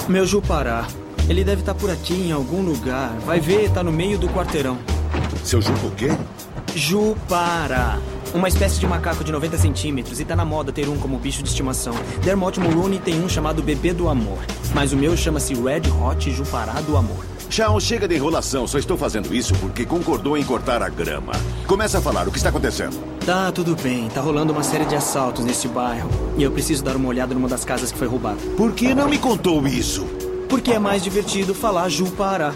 Meu 0.08 0.26
Jupará. 0.26 0.88
Ele 1.28 1.44
deve 1.44 1.62
estar 1.62 1.74
por 1.74 1.90
aqui 1.90 2.14
em 2.14 2.32
algum 2.32 2.62
lugar. 2.62 3.12
Vai 3.20 3.40
ver, 3.40 3.72
tá 3.72 3.84
no 3.84 3.92
meio 3.92 4.18
do 4.18 4.30
quarteirão. 4.30 4.78
Seu 5.44 5.62
Jupa 5.62 5.88
o 5.88 5.92
quê? 5.92 6.10
Jupará. 6.76 8.00
Uma 8.36 8.50
espécie 8.50 8.82
de 8.82 8.86
macaco 8.86 9.24
de 9.24 9.32
90 9.32 9.58
centímetros 9.58 10.20
e 10.20 10.26
tá 10.26 10.36
na 10.36 10.44
moda 10.44 10.70
ter 10.70 10.90
um 10.90 10.98
como 10.98 11.18
bicho 11.18 11.42
de 11.42 11.48
estimação. 11.48 11.94
Dermot 12.22 12.60
Mulrooney 12.60 13.00
tem 13.00 13.24
um 13.24 13.30
chamado 13.30 13.64
Bebê 13.64 13.94
do 13.94 14.10
Amor. 14.10 14.40
Mas 14.74 14.92
o 14.92 14.98
meu 14.98 15.16
chama-se 15.16 15.54
Red 15.54 15.84
Hot 15.90 16.30
Jupará 16.32 16.74
do 16.82 16.98
Amor. 16.98 17.26
Shawn, 17.50 17.80
chega 17.80 18.10
de 18.10 18.16
enrolação. 18.16 18.68
Só 18.68 18.78
estou 18.78 18.98
fazendo 18.98 19.34
isso 19.34 19.56
porque 19.56 19.86
concordou 19.86 20.38
em 20.38 20.44
cortar 20.44 20.84
a 20.84 20.90
grama. 20.90 21.32
Começa 21.66 22.00
a 22.00 22.02
falar 22.02 22.28
o 22.28 22.32
que 22.32 22.36
está 22.36 22.50
acontecendo. 22.50 23.02
Tá, 23.26 23.54
tudo 23.54 23.74
bem. 23.74 24.10
Tá 24.10 24.20
rolando 24.20 24.52
uma 24.52 24.64
série 24.64 24.84
de 24.84 24.96
assaltos 24.96 25.46
nesse 25.46 25.70
bairro. 25.70 26.10
E 26.38 26.44
eu 26.44 26.52
preciso 26.52 26.84
dar 26.84 26.98
uma 26.98 27.08
olhada 27.08 27.34
numa 27.34 27.48
das 27.48 27.64
casas 27.64 27.90
que 27.90 27.98
foi 27.98 28.10
roubada. 28.10 28.42
Por 28.58 28.74
que 28.74 28.94
não 28.94 29.08
me 29.08 29.18
contou 29.18 29.66
isso? 29.66 30.06
Porque 30.50 30.74
é 30.74 30.80
mais 30.80 31.02
divertido 31.02 31.56
falar 31.56 31.88
Jupará. 31.88 32.54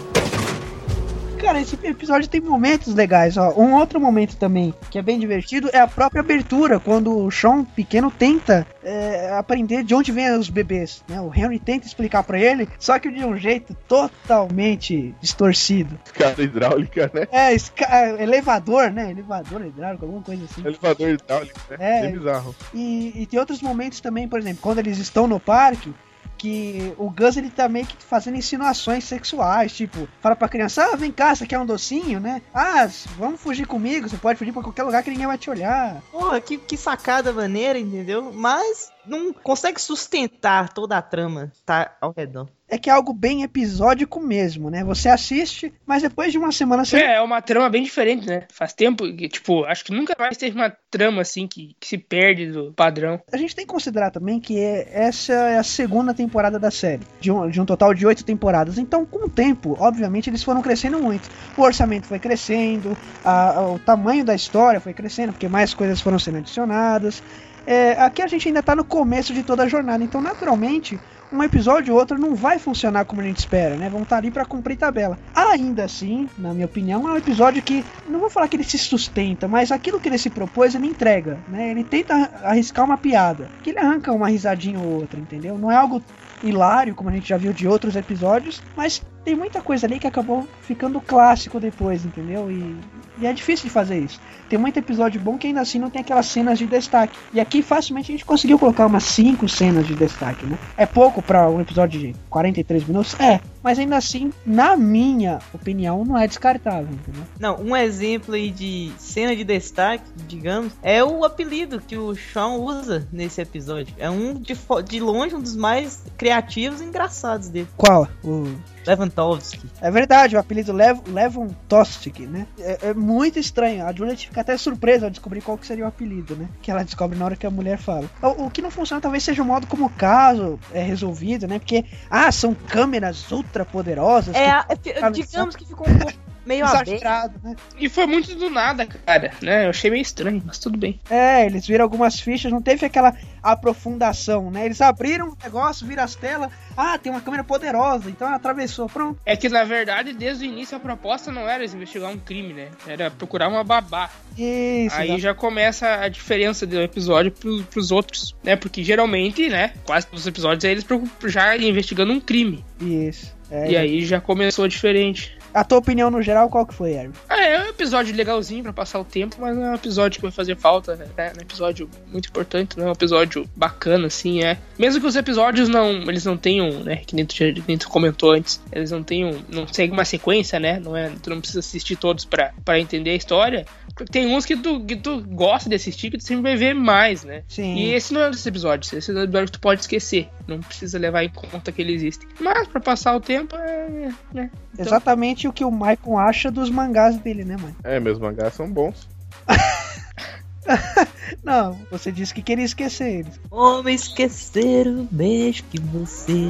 Cara, 1.40 1.58
esse 1.60 1.74
episódio 1.82 2.28
tem 2.28 2.40
momentos 2.40 2.94
legais, 2.94 3.36
ó. 3.36 3.52
Um 3.56 3.72
outro 3.74 3.98
momento 3.98 4.36
também 4.36 4.74
que 4.90 4.98
é 4.98 5.02
bem 5.02 5.18
divertido 5.18 5.70
é 5.72 5.80
a 5.80 5.86
própria 5.86 6.20
abertura, 6.20 6.78
quando 6.78 7.16
o 7.16 7.30
Sean 7.30 7.64
pequeno 7.64 8.10
tenta 8.10 8.66
é, 8.84 9.30
aprender 9.32 9.82
de 9.82 9.94
onde 9.94 10.12
vêm 10.12 10.30
os 10.38 10.50
bebês. 10.50 11.02
Né? 11.08 11.20
O 11.20 11.32
Henry 11.34 11.58
tenta 11.58 11.86
explicar 11.86 12.22
pra 12.24 12.38
ele, 12.38 12.68
só 12.78 12.98
que 12.98 13.10
de 13.10 13.24
um 13.24 13.36
jeito 13.36 13.74
totalmente 13.88 15.14
distorcido. 15.20 15.98
Escada 16.04 16.42
hidráulica, 16.42 17.10
né? 17.12 17.26
É, 17.32 17.54
esca- 17.54 18.20
elevador, 18.20 18.90
né? 18.90 19.10
Elevador 19.10 19.64
hidráulico, 19.64 20.04
alguma 20.04 20.22
coisa 20.22 20.44
assim. 20.44 20.60
Elevador 20.64 21.08
hidráulico, 21.08 21.58
né? 21.70 21.76
É. 21.80 22.02
Bem 22.02 22.12
bizarro. 22.18 22.54
E, 22.74 23.12
e 23.16 23.26
tem 23.26 23.40
outros 23.40 23.62
momentos 23.62 24.00
também, 24.00 24.28
por 24.28 24.38
exemplo, 24.38 24.60
quando 24.60 24.78
eles 24.78 24.98
estão 24.98 25.26
no 25.26 25.40
parque, 25.40 25.92
que 26.40 26.94
o 26.96 27.10
Gus 27.10 27.36
ele 27.36 27.50
tá 27.50 27.68
meio 27.68 27.84
que 27.84 28.02
fazendo 28.02 28.38
insinuações 28.38 29.04
sexuais, 29.04 29.76
tipo, 29.76 30.08
fala 30.22 30.34
pra 30.34 30.48
criança, 30.48 30.88
ah, 30.90 30.96
vem 30.96 31.12
cá, 31.12 31.34
você 31.34 31.46
quer 31.46 31.58
um 31.58 31.66
docinho, 31.66 32.18
né? 32.18 32.40
Ah, 32.54 32.88
vamos 33.18 33.38
fugir 33.38 33.66
comigo, 33.66 34.08
você 34.08 34.16
pode 34.16 34.38
fugir 34.38 34.50
pra 34.50 34.62
qualquer 34.62 34.84
lugar 34.84 35.02
que 35.02 35.10
ninguém 35.10 35.26
vai 35.26 35.36
te 35.36 35.50
olhar. 35.50 36.00
Porra, 36.10 36.40
que, 36.40 36.56
que 36.56 36.78
sacada 36.78 37.30
maneira, 37.30 37.78
entendeu? 37.78 38.32
Mas 38.32 38.90
não 39.06 39.32
consegue 39.32 39.80
sustentar 39.80 40.72
toda 40.72 40.96
a 40.96 41.02
trama 41.02 41.52
tá 41.64 41.96
ao 42.00 42.12
redor. 42.16 42.48
É 42.72 42.78
que 42.78 42.88
é 42.88 42.92
algo 42.92 43.12
bem 43.12 43.42
episódico 43.42 44.20
mesmo, 44.20 44.70
né? 44.70 44.84
Você 44.84 45.08
assiste, 45.08 45.74
mas 45.84 46.02
depois 46.02 46.30
de 46.30 46.38
uma 46.38 46.52
semana 46.52 46.84
você. 46.84 46.98
É, 46.98 47.14
é 47.16 47.20
uma 47.20 47.42
trama 47.42 47.68
bem 47.68 47.82
diferente, 47.82 48.28
né? 48.28 48.44
Faz 48.52 48.72
tempo 48.72 49.12
que, 49.12 49.28
tipo, 49.28 49.64
acho 49.64 49.84
que 49.84 49.92
nunca 49.92 50.14
mais 50.16 50.36
teve 50.36 50.56
uma 50.56 50.72
trama 50.88 51.22
assim 51.22 51.48
que, 51.48 51.74
que 51.80 51.88
se 51.88 51.98
perde 51.98 52.52
do 52.52 52.72
padrão. 52.72 53.20
A 53.32 53.36
gente 53.36 53.56
tem 53.56 53.66
que 53.66 53.72
considerar 53.72 54.12
também 54.12 54.38
que 54.38 54.56
é- 54.56 54.88
essa 54.92 55.32
é 55.32 55.58
a 55.58 55.64
segunda 55.64 56.14
temporada 56.14 56.60
da 56.60 56.70
série, 56.70 57.02
de 57.20 57.32
um, 57.32 57.50
de 57.50 57.60
um 57.60 57.66
total 57.66 57.92
de 57.92 58.06
oito 58.06 58.24
temporadas. 58.24 58.78
Então, 58.78 59.04
com 59.04 59.26
o 59.26 59.28
tempo, 59.28 59.76
obviamente, 59.80 60.30
eles 60.30 60.44
foram 60.44 60.62
crescendo 60.62 61.00
muito. 61.02 61.28
O 61.56 61.62
orçamento 61.62 62.06
foi 62.06 62.20
crescendo, 62.20 62.96
a- 63.24 63.50
a- 63.58 63.68
o 63.68 63.80
tamanho 63.80 64.24
da 64.24 64.34
história 64.34 64.78
foi 64.80 64.94
crescendo, 64.94 65.32
porque 65.32 65.48
mais 65.48 65.74
coisas 65.74 66.00
foram 66.00 66.20
sendo 66.20 66.38
adicionadas. 66.38 67.20
É, 67.66 67.92
aqui 67.92 68.22
a 68.22 68.26
gente 68.26 68.48
ainda 68.48 68.62
tá 68.62 68.74
no 68.74 68.84
começo 68.84 69.32
de 69.32 69.42
toda 69.42 69.62
a 69.62 69.68
jornada, 69.68 70.02
então, 70.02 70.20
naturalmente, 70.20 71.00
um 71.32 71.42
episódio 71.42 71.94
ou 71.94 72.00
outro 72.00 72.18
não 72.18 72.34
vai 72.34 72.58
funcionar 72.58 73.04
como 73.04 73.20
a 73.20 73.24
gente 73.24 73.38
espera, 73.38 73.76
né? 73.76 73.88
Vão 73.88 74.02
estar 74.02 74.16
ali 74.16 74.30
pra 74.30 74.44
cumprir 74.44 74.76
tabela. 74.76 75.18
Ainda 75.34 75.84
assim, 75.84 76.28
na 76.38 76.52
minha 76.52 76.66
opinião, 76.66 77.08
é 77.08 77.12
um 77.12 77.16
episódio 77.16 77.62
que 77.62 77.84
não 78.08 78.18
vou 78.18 78.30
falar 78.30 78.48
que 78.48 78.56
ele 78.56 78.64
se 78.64 78.78
sustenta, 78.78 79.46
mas 79.46 79.70
aquilo 79.70 80.00
que 80.00 80.08
ele 80.08 80.18
se 80.18 80.30
propôs, 80.30 80.74
ele 80.74 80.86
entrega, 80.86 81.38
né? 81.48 81.70
Ele 81.70 81.84
tenta 81.84 82.14
arriscar 82.42 82.84
uma 82.84 82.98
piada, 82.98 83.50
que 83.62 83.70
ele 83.70 83.78
arranca 83.78 84.12
uma 84.12 84.28
risadinha 84.28 84.80
ou 84.80 84.86
outra, 84.86 85.20
entendeu? 85.20 85.56
Não 85.56 85.70
é 85.70 85.76
algo 85.76 86.02
hilário, 86.42 86.94
como 86.94 87.10
a 87.10 87.12
gente 87.12 87.28
já 87.28 87.36
viu 87.36 87.52
de 87.52 87.68
outros 87.68 87.96
episódios, 87.96 88.62
mas 88.74 89.02
tem 89.24 89.36
muita 89.36 89.60
coisa 89.60 89.86
ali 89.86 89.98
que 89.98 90.06
acabou 90.06 90.48
ficando 90.62 91.00
clássico 91.00 91.60
depois, 91.60 92.04
entendeu? 92.04 92.50
E, 92.50 92.80
e 93.20 93.26
é 93.26 93.32
difícil 93.32 93.64
de 93.64 93.70
fazer 93.70 93.98
isso. 93.98 94.20
Tem 94.48 94.58
muito 94.58 94.78
episódio 94.78 95.20
bom 95.20 95.38
que 95.38 95.46
ainda 95.46 95.60
assim 95.60 95.78
não 95.78 95.90
tem 95.90 96.00
aquelas 96.00 96.26
cenas 96.26 96.58
de 96.58 96.66
destaque. 96.66 97.16
E 97.32 97.40
aqui 97.40 97.62
facilmente 97.62 98.10
a 98.10 98.14
gente 98.14 98.24
conseguiu 98.24 98.58
colocar 98.58 98.86
umas 98.86 99.04
5 99.04 99.48
cenas 99.48 99.86
de 99.86 99.94
destaque, 99.94 100.44
né? 100.44 100.58
É 100.76 100.86
pouco 100.86 101.22
pra 101.22 101.48
um 101.48 101.60
episódio 101.60 102.00
de 102.00 102.14
43 102.28 102.84
minutos? 102.84 103.14
É. 103.20 103.40
Mas 103.62 103.78
ainda 103.78 103.96
assim, 103.96 104.32
na 104.44 104.76
minha 104.76 105.38
opinião, 105.52 106.04
não 106.04 106.18
é 106.18 106.26
descartável, 106.26 106.88
entendeu? 106.92 107.22
Não, 107.38 107.60
um 107.60 107.76
exemplo 107.76 108.34
aí 108.34 108.50
de 108.50 108.90
cena 108.98 109.36
de 109.36 109.44
destaque, 109.44 110.04
digamos, 110.26 110.72
é 110.82 111.04
o 111.04 111.24
apelido 111.24 111.80
que 111.80 111.96
o 111.96 112.14
Sean 112.16 112.54
usa 112.54 113.06
nesse 113.12 113.40
episódio. 113.40 113.94
É 113.98 114.08
um 114.08 114.34
de, 114.34 114.56
de 114.88 115.00
longe 115.00 115.34
um 115.34 115.40
dos 115.40 115.54
mais 115.54 116.02
criativos 116.16 116.80
e 116.80 116.84
engraçados 116.84 117.48
dele. 117.48 117.68
Qual? 117.76 118.08
O 118.24 118.48
Levantovski. 118.86 119.68
É 119.80 119.90
verdade, 119.90 120.36
o 120.36 120.38
apelido 120.38 120.72
Lev 120.72 120.98
Levon 121.06 121.48
Tostic, 121.68 122.20
né? 122.20 122.46
É, 122.58 122.88
é 122.88 122.94
muito 123.10 123.38
estranho. 123.38 123.84
A 123.86 123.92
Juliet 123.92 124.26
fica 124.28 124.40
até 124.40 124.56
surpresa 124.56 125.06
ao 125.06 125.10
descobrir 125.10 125.40
qual 125.42 125.58
que 125.58 125.66
seria 125.66 125.84
o 125.84 125.88
apelido, 125.88 126.36
né? 126.36 126.48
Que 126.62 126.70
ela 126.70 126.84
descobre 126.84 127.18
na 127.18 127.24
hora 127.24 127.36
que 127.36 127.46
a 127.46 127.50
mulher 127.50 127.78
fala. 127.78 128.08
O, 128.22 128.44
o 128.46 128.50
que 128.50 128.62
não 128.62 128.70
funciona 128.70 129.00
talvez 129.00 129.22
seja 129.24 129.42
o 129.42 129.44
modo 129.44 129.66
como 129.66 129.86
o 129.86 129.90
caso 129.90 130.58
é 130.72 130.82
resolvido, 130.82 131.46
né? 131.48 131.58
Porque, 131.58 131.84
ah, 132.08 132.30
são 132.30 132.54
câmeras 132.54 133.30
ultra 133.32 133.64
poderosas. 133.64 134.34
É, 134.36 134.62
que- 134.76 134.90
é, 134.90 135.10
digamos 135.10 135.56
que 135.56 135.66
ficou 135.66 135.88
um 135.88 135.98
pouco 135.98 136.12
meio 136.44 136.64
exagerado, 136.64 137.34
né? 137.42 137.54
E 137.78 137.88
foi 137.88 138.06
muito 138.06 138.34
do 138.34 138.50
nada, 138.50 138.86
cara, 138.86 139.32
né? 139.42 139.66
Eu 139.66 139.70
achei 139.70 139.90
meio 139.90 140.02
estranho, 140.02 140.42
mas 140.44 140.58
tudo 140.58 140.78
bem. 140.78 140.98
É, 141.10 141.46
eles 141.46 141.66
viram 141.66 141.84
algumas 141.84 142.20
fichas, 142.20 142.50
não 142.50 142.62
teve 142.62 142.86
aquela 142.86 143.14
aprofundação, 143.42 144.50
né? 144.50 144.66
Eles 144.66 144.80
abriram 144.80 145.28
o 145.28 145.36
negócio, 145.42 145.86
viram 145.86 146.04
as 146.04 146.14
telas. 146.14 146.50
Ah, 146.76 146.98
tem 146.98 147.10
uma 147.10 147.20
câmera 147.20 147.44
poderosa, 147.44 148.08
então 148.08 148.26
ela 148.26 148.36
atravessou, 148.36 148.88
pronto. 148.88 149.20
É 149.24 149.36
que, 149.36 149.48
na 149.48 149.64
verdade, 149.64 150.12
desde 150.12 150.44
o 150.44 150.48
início 150.48 150.76
a 150.76 150.80
proposta 150.80 151.30
não 151.30 151.48
era 151.48 151.64
investigar 151.64 152.10
um 152.10 152.18
crime, 152.18 152.52
né? 152.52 152.68
Era 152.86 153.10
procurar 153.10 153.48
uma 153.48 153.64
babá. 153.64 154.10
Isso. 154.36 154.96
Aí 154.96 155.08
exato. 155.08 155.20
já 155.20 155.34
começa 155.34 156.00
a 156.00 156.08
diferença 156.08 156.66
do 156.66 156.80
episódio 156.80 157.32
pro, 157.32 157.62
pros 157.64 157.90
outros, 157.90 158.34
né? 158.42 158.56
Porque 158.56 158.82
geralmente, 158.82 159.48
né, 159.48 159.72
quase 159.84 160.06
todos 160.06 160.22
os 160.22 160.26
episódios 160.26 160.64
é 160.64 160.70
eles 160.70 160.86
já 161.26 161.56
investigando 161.56 162.12
um 162.12 162.20
crime. 162.20 162.64
Isso. 162.80 163.34
É, 163.50 163.72
e 163.72 163.76
aí 163.76 164.04
já 164.04 164.20
começou 164.20 164.68
diferente. 164.68 165.36
A 165.52 165.64
tua 165.64 165.78
opinião 165.78 166.10
no 166.10 166.22
geral, 166.22 166.48
qual 166.48 166.64
que 166.66 166.74
foi, 166.74 166.96
Aaron? 166.96 167.10
Ah, 167.28 167.40
é 167.44 167.64
um 167.64 167.68
episódio 167.68 168.14
legalzinho 168.14 168.62
pra 168.62 168.72
passar 168.72 169.00
o 169.00 169.04
tempo, 169.04 169.36
mas 169.40 169.56
é 169.56 169.60
um 169.60 169.74
episódio 169.74 170.18
que 170.18 170.22
vai 170.22 170.30
fazer 170.30 170.56
falta, 170.56 170.94
né? 170.96 171.06
É 171.16 171.32
um 171.36 171.42
episódio 171.42 171.88
muito 172.10 172.28
importante, 172.28 172.78
não 172.78 172.86
é 172.86 172.88
um 172.88 172.92
episódio 172.92 173.48
bacana, 173.56 174.06
assim, 174.06 174.42
é. 174.44 174.58
Mesmo 174.78 175.00
que 175.00 175.06
os 175.06 175.16
episódios 175.16 175.68
não, 175.68 175.90
eles 176.08 176.24
não 176.24 176.36
tenham, 176.36 176.70
né, 176.84 176.96
que 176.96 177.14
nem 177.16 177.26
tu, 177.26 177.34
que 177.34 177.64
nem 177.66 177.76
tu 177.78 177.88
comentou 177.88 178.32
antes, 178.32 178.60
eles 178.72 178.90
não 178.90 179.02
tenham, 179.02 179.38
não 179.48 179.66
seguem 179.66 179.92
uma 179.92 180.04
sequência, 180.04 180.60
né? 180.60 180.78
Não 180.78 180.96
é, 180.96 181.10
tu 181.22 181.30
não 181.30 181.38
precisa 181.40 181.60
assistir 181.60 181.96
todos 181.96 182.24
pra, 182.24 182.52
pra 182.64 182.78
entender 182.78 183.10
a 183.10 183.16
história. 183.16 183.66
Tem 184.10 184.26
uns 184.26 184.46
que 184.46 184.56
tu, 184.56 184.80
que 184.84 184.96
tu 184.96 185.20
gosta 185.22 185.68
de 185.68 185.74
assistir, 185.74 186.10
que 186.10 186.18
tu 186.18 186.24
sempre 186.24 186.42
vai 186.42 186.56
ver 186.56 186.74
mais, 186.74 187.24
né? 187.24 187.42
Sim. 187.48 187.74
E 187.74 187.92
esse 187.92 188.14
não 188.14 188.20
é 188.22 188.28
um 188.28 188.30
desses 188.30 188.46
episódios, 188.46 188.92
esse 188.92 189.10
é 189.10 189.14
um 189.14 189.22
episódio 189.22 189.46
que 189.46 189.52
tu 189.52 189.60
pode 189.60 189.80
esquecer, 189.80 190.28
não 190.46 190.60
precisa 190.60 190.98
levar 190.98 191.24
em 191.24 191.28
conta 191.28 191.72
que 191.72 191.82
ele 191.82 191.92
existe. 191.92 192.26
Mas 192.40 192.68
pra 192.68 192.80
passar 192.80 193.16
o 193.16 193.20
tempo, 193.20 193.56
é... 193.56 194.10
é 194.36 194.50
então- 194.74 194.86
Exatamente 194.86 195.39
exatamente 195.40 195.48
o 195.48 195.52
que 195.52 195.64
o 195.64 195.70
Maicon 195.70 196.18
acha 196.18 196.50
dos 196.50 196.68
mangás 196.70 197.16
dele, 197.18 197.44
né, 197.44 197.56
mano? 197.56 197.76
É, 197.82 197.98
meus 197.98 198.18
mangás 198.18 198.54
são 198.54 198.70
bons. 198.70 199.08
Não, 201.42 201.78
você 201.90 202.12
disse 202.12 202.34
que 202.34 202.42
queria 202.42 202.64
esquecer 202.64 203.20
eles. 203.20 203.40
Como 203.48 203.88
esquecer 203.88 204.86
o 204.86 205.08
beijo 205.10 205.64
que 205.70 205.80
você. 205.80 206.48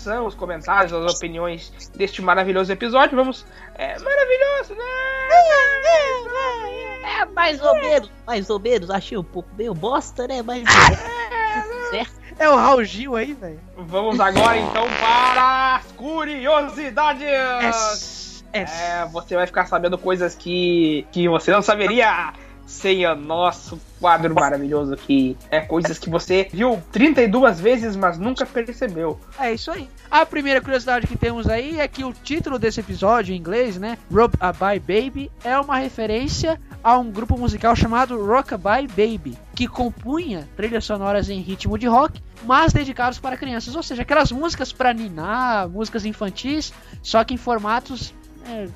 discussão, 0.00 0.26
os 0.26 0.34
comentários, 0.34 0.92
as 0.92 1.14
opiniões 1.14 1.70
deste 1.94 2.22
maravilhoso 2.22 2.72
episódio, 2.72 3.16
vamos. 3.16 3.44
É 3.74 3.98
maravilhoso, 3.98 4.74
né? 4.74 4.84
É, 7.02 7.24
mais 7.26 7.60
ou 7.60 7.74
menos, 7.74 8.10
mais 8.26 8.50
ou 8.50 8.58
menos. 8.58 8.90
Achei 8.90 9.18
um 9.18 9.24
pouco 9.24 9.48
meio 9.56 9.74
bosta, 9.74 10.26
né? 10.26 10.42
Mas. 10.42 10.64
certo. 11.90 12.20
É 12.38 12.48
o 12.48 12.56
Raul 12.56 12.82
Gil 12.84 13.16
aí, 13.16 13.34
velho. 13.34 13.60
Vamos 13.76 14.18
agora 14.18 14.56
então 14.56 14.86
para 14.98 15.76
as 15.76 15.92
curiosidades. 15.92 17.26
É, 18.52 19.04
você 19.12 19.36
vai 19.36 19.46
ficar 19.46 19.66
sabendo 19.66 19.98
coisas 19.98 20.34
que, 20.34 21.06
que 21.12 21.28
você 21.28 21.52
não 21.52 21.62
saberia 21.62 22.32
o 23.10 23.14
nosso 23.16 23.80
quadro 24.00 24.34
maravilhoso 24.34 24.96
que 24.96 25.36
é 25.50 25.60
coisas 25.60 25.98
que 25.98 26.08
você 26.08 26.48
viu 26.52 26.82
32 26.90 27.60
vezes, 27.60 27.96
mas 27.96 28.18
nunca 28.18 28.46
percebeu. 28.46 29.20
É 29.38 29.52
isso 29.52 29.70
aí. 29.70 29.88
A 30.10 30.24
primeira 30.24 30.60
curiosidade 30.60 31.06
que 31.06 31.16
temos 31.16 31.48
aí 31.48 31.78
é 31.78 31.86
que 31.86 32.02
o 32.02 32.12
título 32.12 32.58
desse 32.58 32.80
episódio 32.80 33.34
em 33.34 33.38
inglês, 33.38 33.76
né, 33.76 33.98
Rub 34.10 34.32
a 34.40 34.52
Bye 34.52 34.80
Baby, 34.80 35.30
é 35.44 35.58
uma 35.58 35.76
referência 35.76 36.60
a 36.82 36.98
um 36.98 37.10
grupo 37.10 37.36
musical 37.36 37.76
chamado 37.76 38.24
Rockabye 38.24 38.88
Baby, 38.88 39.36
que 39.54 39.68
compunha 39.68 40.48
trilhas 40.56 40.84
sonoras 40.84 41.28
em 41.28 41.40
ritmo 41.40 41.76
de 41.76 41.86
rock, 41.86 42.22
mas 42.44 42.72
dedicados 42.72 43.18
para 43.18 43.36
crianças, 43.36 43.76
ou 43.76 43.82
seja, 43.82 44.02
aquelas 44.02 44.32
músicas 44.32 44.72
para 44.72 44.94
ninar, 44.94 45.68
músicas 45.68 46.06
infantis, 46.06 46.72
só 47.02 47.22
que 47.22 47.34
em 47.34 47.36
formatos 47.36 48.14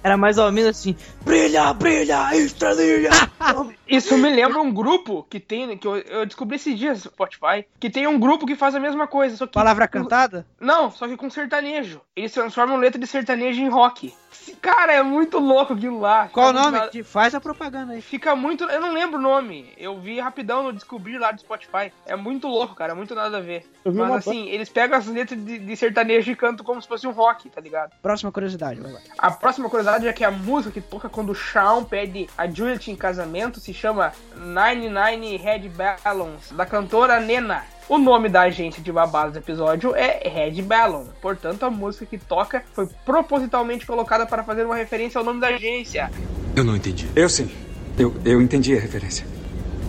Era 0.03 0.17
mais 0.17 0.39
ou 0.39 0.51
menos 0.51 0.71
assim: 0.71 0.97
brilha, 1.25 1.73
brilha, 1.73 2.35
estrelinha. 2.37 3.11
Isso 3.89 4.17
me 4.17 4.31
lembra 4.31 4.61
um 4.61 4.73
grupo 4.73 5.27
que 5.29 5.39
tem, 5.39 5.77
que 5.77 5.87
eu, 5.87 5.97
eu 5.97 6.27
descobri 6.27 6.57
esses 6.57 6.79
dias 6.79 7.05
no 7.05 7.11
Spotify, 7.11 7.67
que 7.79 7.91
tem 7.91 8.07
um 8.07 8.19
grupo 8.19 8.47
que 8.47 8.57
faz 8.57 8.75
a 8.75 8.81
mesma 8.81 9.07
coisa, 9.07 9.37
só 9.37 9.47
que. 9.47 9.53
palavra 9.53 9.87
cantada? 9.87 10.47
Não, 10.61 10.91
só 10.91 11.07
que 11.07 11.17
com 11.17 11.29
sertanejo. 11.29 12.01
Eles 12.17 12.33
transformam 12.33 12.77
letra 12.77 13.01
de 13.01 13.07
sertanejo 13.07 13.61
em 13.61 13.69
rock. 13.69 14.13
Cara, 14.61 14.93
é 14.93 15.03
muito 15.03 15.39
louco 15.39 15.75
aquilo 15.75 16.01
lá. 16.01 16.29
Qual 16.29 16.51
o 16.51 16.53
nome? 16.53 17.03
Faz 17.03 17.35
a 17.35 17.41
propaganda 17.41 17.93
aí. 17.93 18.01
Fica 18.01 18.35
muito. 18.35 18.65
Eu 18.65 18.81
não 18.81 18.93
lembro 18.93 19.19
o 19.19 19.23
nome. 19.23 19.73
Eu 19.77 20.01
vi 20.01 20.21
rapidão 20.21 20.63
no 20.63 20.73
descobrir 20.73 21.19
lá 21.19 21.33
do 21.33 21.41
Spotify. 21.41 21.93
É 22.07 22.17
muito 22.17 22.49
louco, 22.49 22.75
cara. 22.75 22.95
Muito 22.95 23.15
nada 23.15 23.39
a 23.39 23.41
ver. 23.41 23.67
Eu 23.85 23.93
Mas 23.93 24.27
assim, 24.27 24.49
eles 24.49 24.69
pegam 24.69 24.97
as 24.97 25.07
letras 25.07 25.43
de, 25.43 25.59
de 25.59 25.77
sertanejo 25.77 26.31
e 26.31 26.37
cantam 26.37 26.65
como 26.65 26.81
se 26.81 26.89
fosse 26.89 27.07
um 27.07 27.13
rock, 27.13 27.49
tá 27.49 27.61
ligado? 27.61 27.93
Próxima 28.03 28.33
curiosidade, 28.33 28.81
vai 28.81 28.93
lá. 28.93 29.01
A 29.19 29.31
próxima 29.31 29.69
curiosidade 29.69 30.07
é 30.07 30.13
que 30.13 30.25
a 30.25 30.31
música 30.31 30.73
que 30.73 30.81
toca 30.81 31.09
quando 31.09 31.31
o 31.31 31.35
Shawn 31.35 31.85
pede 31.85 32.29
a 32.37 32.47
Juliet 32.47 32.91
em 32.91 32.97
casamento 32.97 33.61
se 33.61 33.73
chama 33.73 34.13
99 34.37 35.37
Red 35.37 35.69
Balloons, 35.69 36.51
da 36.53 36.67
cantora 36.67 37.21
Nena. 37.21 37.65
O 37.87 37.99
nome 37.99 38.31
da 38.31 38.43
agência 38.43 38.83
de 38.83 38.91
babados 38.91 39.35
do 39.35 39.39
episódio 39.39 39.95
é 39.95 40.27
Red 40.27 40.63
Ballon. 40.63 41.05
Portanto, 41.21 41.65
a 41.65 41.71
música 41.71 42.07
que 42.07 42.17
toca 42.17 42.65
foi 42.73 42.89
propositalmente 43.05 43.85
colocada 43.85 44.25
para 44.25 44.43
fazer 44.43 44.65
uma 44.65 44.75
referência 44.75 45.19
ao 45.19 45.25
nome 45.25 45.39
da 45.39 45.49
agência. 45.49 46.11
Eu 46.57 46.65
não 46.65 46.77
entendi. 46.77 47.07
Eu 47.15 47.29
sim. 47.29 47.51
Eu, 47.99 48.15
eu 48.25 48.41
entendi 48.41 48.75
a 48.75 48.81
referência. 48.81 49.27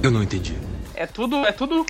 Eu 0.03 0.11
não 0.11 0.21
entendi. 0.21 0.57
É 0.93 1.07
tudo, 1.07 1.37
é 1.45 1.53
tudo, 1.53 1.85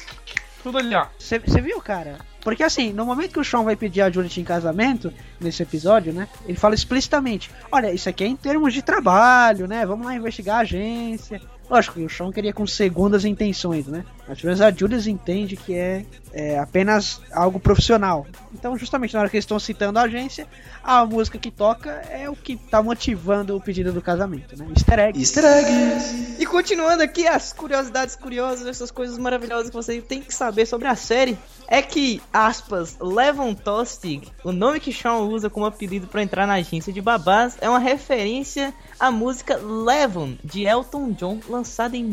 tudo 0.62 0.78
ali, 0.78 0.94
ó. 0.94 1.08
Você 1.18 1.40
viu, 1.40 1.82
cara? 1.82 2.20
Porque 2.46 2.62
assim, 2.62 2.94
no 2.94 3.08
momento 3.08 3.32
que 3.34 3.40
o 3.40 3.44
Sean 3.44 3.64
vai 3.64 3.76
pedir 3.76 4.02
a 4.02 4.12
Juliet 4.12 4.40
em 4.40 4.44
casamento, 4.44 5.12
nesse 5.42 5.64
episódio, 5.64 6.14
né? 6.14 6.28
Ele 6.46 6.56
fala 6.56 6.76
explicitamente: 6.76 7.50
Olha, 7.72 7.92
isso 7.92 8.08
aqui 8.08 8.24
é 8.24 8.28
em 8.28 8.36
termos 8.36 8.72
de 8.72 8.84
trabalho, 8.84 9.68
né? 9.68 9.84
Vamos 9.84 10.06
lá 10.06 10.14
investigar 10.14 10.58
a 10.58 10.60
agência. 10.60 11.42
Lógico 11.68 11.96
que 11.96 12.06
o 12.06 12.10
Sean 12.10 12.32
queria 12.32 12.54
com 12.54 12.68
segundas 12.68 13.26
intenções, 13.26 13.88
né? 13.88 14.06
Mas 14.28 14.40
pelo 14.40 14.50
menos 14.50 14.62
a 14.62 14.72
Julius 14.72 15.08
entende 15.08 15.56
que 15.56 15.74
é, 15.74 16.06
é 16.34 16.60
apenas 16.60 17.22
algo 17.32 17.60
profissional. 17.60 18.26
Então, 18.54 18.78
justamente 18.78 19.14
na 19.14 19.20
hora 19.20 19.30
que 19.30 19.36
eles 19.36 19.44
estão 19.44 19.60
citando 19.60 20.00
a 20.00 20.04
agência, 20.04 20.48
a 20.84 21.06
música 21.06 21.38
que 21.38 21.52
toca 21.52 21.92
é 22.10 22.30
o 22.30 22.36
que 22.36 22.56
tá 22.56 22.82
motivando 22.82 23.56
o 23.56 23.62
pedido 23.62 23.92
do 23.92 24.02
casamento, 24.02 24.58
né? 24.58 24.68
Easter 24.70 25.00
egg. 25.00 25.20
Easter 25.20 25.46
eggs. 25.46 26.42
E 26.42 26.46
continuando 26.46 27.04
aqui 27.04 27.28
as 27.28 27.54
curiosidades 27.54 28.16
curiosas, 28.16 28.66
essas 28.66 28.92
coisas 28.92 29.18
maravilhosas 29.18 29.70
que 29.70 29.76
você 29.76 30.02
tem 30.02 30.22
que 30.22 30.34
saber 30.34 30.66
sobre 30.66 30.88
a 30.88 30.96
série, 30.96 31.38
é 31.68 31.82
que, 31.82 32.22
aspas, 32.32 32.98
Levon 33.00 33.54
Tostig, 33.54 34.28
o 34.44 34.52
nome 34.52 34.80
que 34.80 34.94
Sean 34.94 35.18
usa 35.18 35.50
como 35.50 35.66
apelido 35.66 36.08
para 36.08 36.24
entrar 36.24 36.48
na 36.48 36.54
agência 36.56 36.94
de 36.94 37.02
babás, 37.02 37.58
é 37.62 37.70
uma 37.70 37.80
referência 37.80 38.74
à 39.00 39.12
música 39.12 39.58
Levon, 39.58 40.36
de 40.44 40.66
Elton 40.66 41.12
John, 41.12 41.40
lançada 41.50 41.98
em 41.98 42.04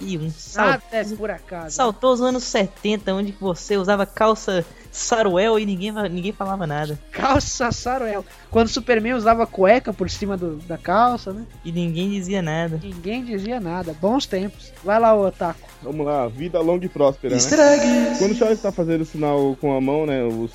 1971. 0.00 0.30
Sal- 0.30 0.66
Nada 0.66 0.82
é 0.92 1.04
por 1.16 1.30
acaso. 1.30 1.74
Saltou 1.76 2.12
os 2.12 2.20
anos 2.20 2.44
70, 2.44 3.14
onde 3.14 3.34
você 3.40 3.76
usava 3.76 4.04
calça 4.06 4.64
saruel 4.92 5.58
e 5.58 5.66
ninguém, 5.66 5.92
ninguém 6.10 6.32
falava 6.32 6.66
nada. 6.66 6.98
Calça 7.12 7.70
Saruel. 7.70 8.24
Quando 8.50 8.66
o 8.66 8.70
Superman 8.70 9.12
usava 9.14 9.46
cueca 9.46 9.92
por 9.92 10.08
cima 10.08 10.36
do- 10.38 10.56
da 10.56 10.78
calça, 10.78 11.32
né? 11.34 11.42
E 11.64 11.70
ninguém 11.70 12.10
dizia 12.10 12.40
nada. 12.40 12.80
Ninguém 12.82 13.22
dizia 13.24 13.60
nada. 13.60 13.94
Bons 14.00 14.24
tempos. 14.26 14.72
Vai 14.82 14.98
lá, 14.98 15.14
Otaku. 15.14 15.60
Vamos 15.82 16.06
lá, 16.06 16.26
vida 16.28 16.58
longa 16.60 16.86
e 16.86 16.88
próspera, 16.88 17.34
Easter 17.34 17.58
né? 17.58 18.16
Quando 18.18 18.32
o 18.32 18.34
Shaw 18.34 18.50
está 18.50 18.72
fazendo 18.72 19.02
o 19.02 19.04
sinal 19.04 19.56
com 19.60 19.76
a 19.76 19.80
mão, 19.80 20.06
né, 20.06 20.22
o, 20.24 20.48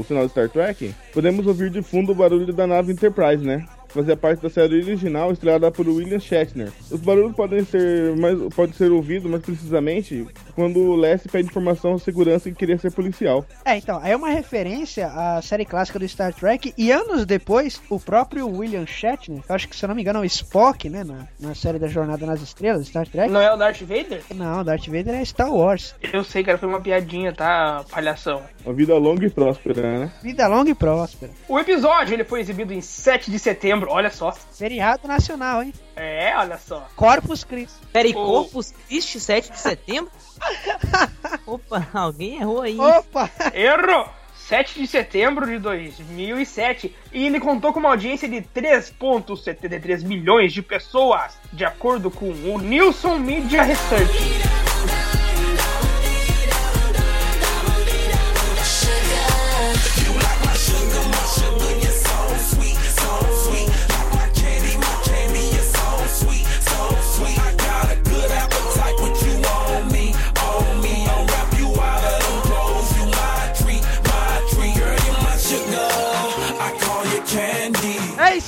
o 0.00 0.04
sinal 0.06 0.24
de 0.26 0.30
Star 0.32 0.48
Trek, 0.50 0.92
podemos 1.12 1.46
ouvir 1.46 1.70
de 1.70 1.80
fundo 1.80 2.10
o 2.10 2.14
barulho 2.14 2.52
da 2.52 2.66
nave 2.66 2.92
Enterprise, 2.92 3.44
né? 3.44 3.64
Fazia 3.94 4.16
parte 4.16 4.42
da 4.42 4.50
série 4.50 4.82
original 4.82 5.30
estrelada 5.30 5.70
por 5.70 5.88
William 5.88 6.18
Shatner. 6.18 6.72
Os 6.90 7.00
barulhos 7.00 7.32
podem 7.36 7.64
ser 7.64 8.16
mais, 8.16 8.36
pode 8.52 8.74
ser 8.74 8.90
ouvido 8.90 9.28
mais 9.28 9.40
precisamente 9.40 10.26
quando 10.56 10.80
o 10.80 10.96
Leslie 10.96 11.30
pede 11.30 11.48
informação 11.48 11.94
à 11.94 11.98
segurança 12.00 12.48
e 12.48 12.52
queria 12.52 12.76
ser 12.76 12.90
policial. 12.90 13.46
É, 13.64 13.76
então, 13.76 14.00
aí 14.02 14.10
é 14.10 14.16
uma 14.16 14.30
referência 14.30 15.06
à 15.06 15.40
série 15.40 15.64
clássica 15.64 15.98
do 15.98 16.08
Star 16.08 16.34
Trek 16.34 16.74
e 16.76 16.90
anos 16.90 17.24
depois, 17.24 17.80
o 17.88 18.00
próprio 18.00 18.48
William 18.48 18.84
Shatner, 18.84 19.42
que 19.42 19.50
eu 19.50 19.54
acho 19.54 19.68
que 19.68 19.76
se 19.76 19.84
eu 19.84 19.88
não 19.88 19.94
me 19.94 20.02
engano 20.02 20.18
é 20.18 20.22
o 20.22 20.24
Spock, 20.24 20.88
né, 20.88 21.04
na, 21.04 21.28
na 21.38 21.54
série 21.54 21.78
da 21.78 21.86
Jornada 21.86 22.26
nas 22.26 22.42
Estrelas, 22.42 22.88
Star 22.88 23.06
Trek. 23.06 23.30
Não 23.30 23.40
é 23.40 23.54
o 23.54 23.56
Darth 23.56 23.80
Vader? 23.82 24.22
Não, 24.34 24.64
Darth 24.64 24.86
Vader 24.86 25.14
é 25.14 25.24
Star 25.24 25.52
Wars. 25.52 25.94
Eu 26.12 26.24
sei, 26.24 26.42
cara, 26.42 26.58
foi 26.58 26.68
uma 26.68 26.80
piadinha, 26.80 27.32
tá, 27.32 27.84
palhação. 27.90 28.42
Uma 28.64 28.74
vida 28.74 28.96
longa 28.96 29.24
e 29.24 29.30
próspera, 29.30 30.00
né? 30.00 30.12
Vida 30.20 30.48
longa 30.48 30.70
e 30.70 30.74
próspera. 30.74 31.30
O 31.48 31.58
episódio 31.58 32.14
ele 32.14 32.24
foi 32.24 32.40
exibido 32.40 32.72
em 32.72 32.80
7 32.80 33.30
de 33.30 33.38
setembro, 33.38 33.83
olha 33.88 34.10
só. 34.10 34.32
Feriado 34.32 35.06
nacional, 35.08 35.62
hein? 35.62 35.72
É, 35.96 36.34
olha 36.36 36.58
só. 36.58 36.86
Corpus 36.96 37.44
Christi. 37.44 37.74
Peraí, 37.92 38.10
O- 38.12 38.14
Corpus 38.24 38.72
Christi, 38.88 39.20
7 39.20 39.52
de 39.52 39.58
setembro? 39.58 40.10
Opa, 41.46 41.86
alguém 41.94 42.36
errou 42.40 42.60
aí. 42.62 42.78
Opa! 42.78 43.30
Errou! 43.52 44.08
7 44.36 44.78
de 44.80 44.86
setembro 44.86 45.46
de 45.46 45.58
2007 45.58 46.94
e 47.12 47.24
ele 47.26 47.40
contou 47.40 47.72
com 47.72 47.80
uma 47.80 47.88
audiência 47.90 48.28
de 48.28 48.42
3,73 48.42 50.04
milhões 50.04 50.52
de 50.52 50.60
pessoas, 50.60 51.32
de 51.52 51.64
acordo 51.64 52.10
com 52.10 52.26
o 52.30 52.58
Nielsen 52.60 53.18
Media 53.20 53.62
Research. 53.62 54.53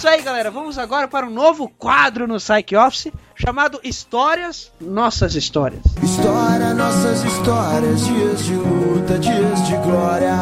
Isso 0.07 0.15
aí, 0.15 0.23
galera. 0.23 0.53
Vamos 0.53 0.79
agora 0.79 1.09
para 1.09 1.27
um 1.27 1.31
novo 1.31 1.69
quadro 1.69 2.29
no 2.29 2.37
Psych 2.37 2.77
Office. 2.77 3.11
chamado 3.35 3.81
Histórias, 3.83 4.71
Nossas 4.81 5.35
Histórias. 5.35 5.83
História, 6.01 6.73
nossas 6.73 7.25
histórias, 7.25 8.07
dias 8.07 8.45
de 8.45 8.55
luta, 8.55 9.19
dias 9.19 9.67
de 9.67 9.77
glória. 9.79 10.33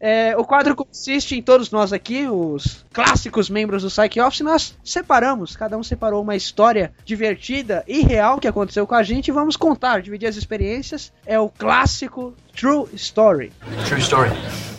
É, 0.00 0.36
o 0.36 0.44
quadro 0.44 0.74
consiste 0.74 1.36
em 1.36 1.42
todos 1.42 1.70
nós 1.70 1.92
aqui, 1.92 2.26
os 2.26 2.84
clássicos 2.92 3.48
membros 3.48 3.84
do 3.84 3.88
Psych 3.88 4.20
Office, 4.20 4.40
nós 4.40 4.76
separamos, 4.82 5.54
cada 5.54 5.78
um 5.78 5.82
separou 5.84 6.20
uma 6.20 6.34
história 6.34 6.92
divertida 7.04 7.84
e 7.86 8.02
real 8.02 8.40
que 8.40 8.48
aconteceu 8.48 8.84
com 8.84 8.96
a 8.96 9.02
gente 9.04 9.28
e 9.28 9.32
vamos 9.32 9.56
contar, 9.56 10.02
dividir 10.02 10.26
as 10.26 10.34
experiências. 10.34 11.12
É 11.24 11.38
o 11.38 11.48
clássico 11.48 12.34
True 12.52 12.88
Story. 12.94 13.52
True 13.86 14.00
story. 14.00 14.30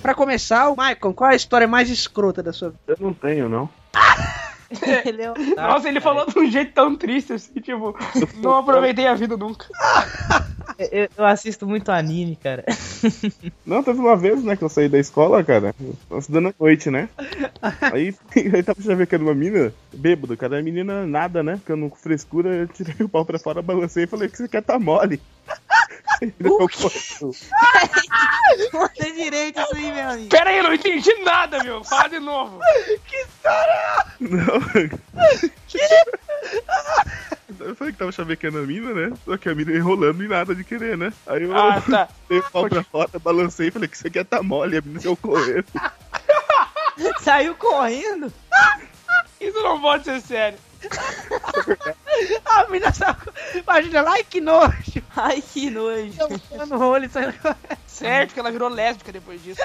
Pra 0.02 0.14
começar, 0.14 0.68
o 0.68 0.76
Michael, 0.76 1.14
qual 1.14 1.30
é 1.30 1.34
a 1.34 1.38
história 1.38 1.68
mais 1.68 1.90
escrota 1.90 2.44
da 2.44 2.52
sua 2.52 2.70
vida? 2.70 2.82
Eu 2.88 2.98
não 3.00 3.14
tenho, 3.14 3.48
não. 3.48 3.70
Ele 5.06 5.22
é 5.22 5.34
Nossa, 5.56 5.88
ele 5.88 6.02
falou 6.02 6.26
de 6.26 6.38
um 6.40 6.50
jeito 6.50 6.74
tão 6.74 6.96
triste 6.96 7.34
assim, 7.34 7.54
tipo, 7.62 7.96
não 8.42 8.58
aproveitei 8.58 9.08
a 9.08 9.14
vida 9.14 9.38
nunca. 9.38 9.68
Eu, 10.78 11.08
eu 11.18 11.26
assisto 11.26 11.66
muito 11.66 11.92
anime, 11.92 12.36
cara. 12.36 12.66
Não, 13.66 13.82
teve 13.82 14.00
uma 14.00 14.16
vez, 14.16 14.44
né, 14.44 14.56
que 14.56 14.64
eu 14.64 14.70
saí 14.70 14.90
da 14.90 15.00
escola, 15.00 15.44
cara. 15.44 15.74
Eu 15.80 15.96
tava 16.10 16.20
estudando 16.20 16.50
à 16.50 16.54
noite, 16.60 16.90
né? 16.92 17.10
Aí 17.94 18.14
eu 18.36 18.64
tava 18.64 18.82
chavecando 18.82 19.24
uma 19.24 19.34
mina, 19.34 19.74
bêbado, 19.94 20.36
cara. 20.36 20.60
A 20.60 20.64
menina 20.64 21.06
nada, 21.06 21.42
né? 21.42 21.58
Ficando 21.58 21.90
com 21.90 21.96
frescura, 21.96 22.50
eu 22.50 22.68
tirei 22.68 22.96
o 23.06 23.10
pau 23.10 23.26
pra 23.26 23.40
fora, 23.40 23.62
balancei 23.62 24.04
e 24.04 24.08
falei 24.08 24.28
que 24.28 24.38
você 24.38 24.48
quer 24.48 24.64
tá 24.64 24.78
mole. 24.78 25.22
O 26.46 26.68
quê? 26.70 26.88
Conta 28.72 29.12
direito 29.12 29.60
isso 29.60 29.76
aí, 29.76 29.92
meu 29.92 30.10
amigo. 30.10 30.30
Pera 30.30 30.50
aí, 30.50 30.58
eu 30.60 30.64
não 30.64 30.74
entendi 30.74 31.14
nada, 31.24 31.62
meu. 31.62 31.84
Fala 31.84 32.08
de 32.08 32.20
novo. 32.20 32.60
que 33.06 33.18
história! 33.18 34.06
Não. 34.22 34.62
Eu 37.60 37.76
falei 37.76 37.94
que 37.94 38.00
tava 38.00 38.12
chavecando 38.12 38.58
a 38.60 38.62
mina, 38.62 38.94
né? 38.94 39.14
Só 39.26 39.38
que 39.38 39.50
a 39.50 39.56
mina 39.56 39.72
enrolando 39.72 40.24
e 40.24 40.28
nada 40.28 40.54
de 40.56 40.64
querer, 40.64 40.98
né? 40.98 41.12
Aí 41.28 41.44
eu 41.44 41.56
Ah, 41.56 41.82
tá. 41.82 42.08
dei 42.30 42.40
o 42.40 42.52
pau 42.52 42.68
pra 42.68 42.84
fora, 42.84 43.20
balancei 43.20 43.68
e 43.68 43.72
falei 43.72 43.88
que 43.88 43.98
você 43.98 44.10
quer 44.10 44.26
tá 44.26 44.42
mole, 44.44 44.78
a 44.78 44.82
menina 44.82 45.00
saiu 45.02 45.18
correndo. 45.18 45.66
Saiu 47.20 47.56
correndo? 47.56 48.32
Isso 49.42 49.62
não 49.62 49.82
pode 49.82 50.06
ser 50.06 50.22
sério. 50.22 50.58
A 52.46 52.64
menina 52.68 52.94
saiu. 52.94 53.16
Imagina 53.54 54.06
ai 54.08 54.24
que 54.24 54.40
nojo! 54.40 55.04
Ai 55.14 55.42
que 55.42 55.70
nojo! 55.70 56.14
Eu 56.52 56.66
no 56.68 56.78
rolo 56.78 57.04
e 57.04 57.10
saindo 57.10 57.34
Certo 57.86 58.34
que 58.34 58.40
ela 58.40 58.52
virou 58.52 58.70
lésbica 58.70 59.12
depois 59.12 59.44
disso. 59.44 59.60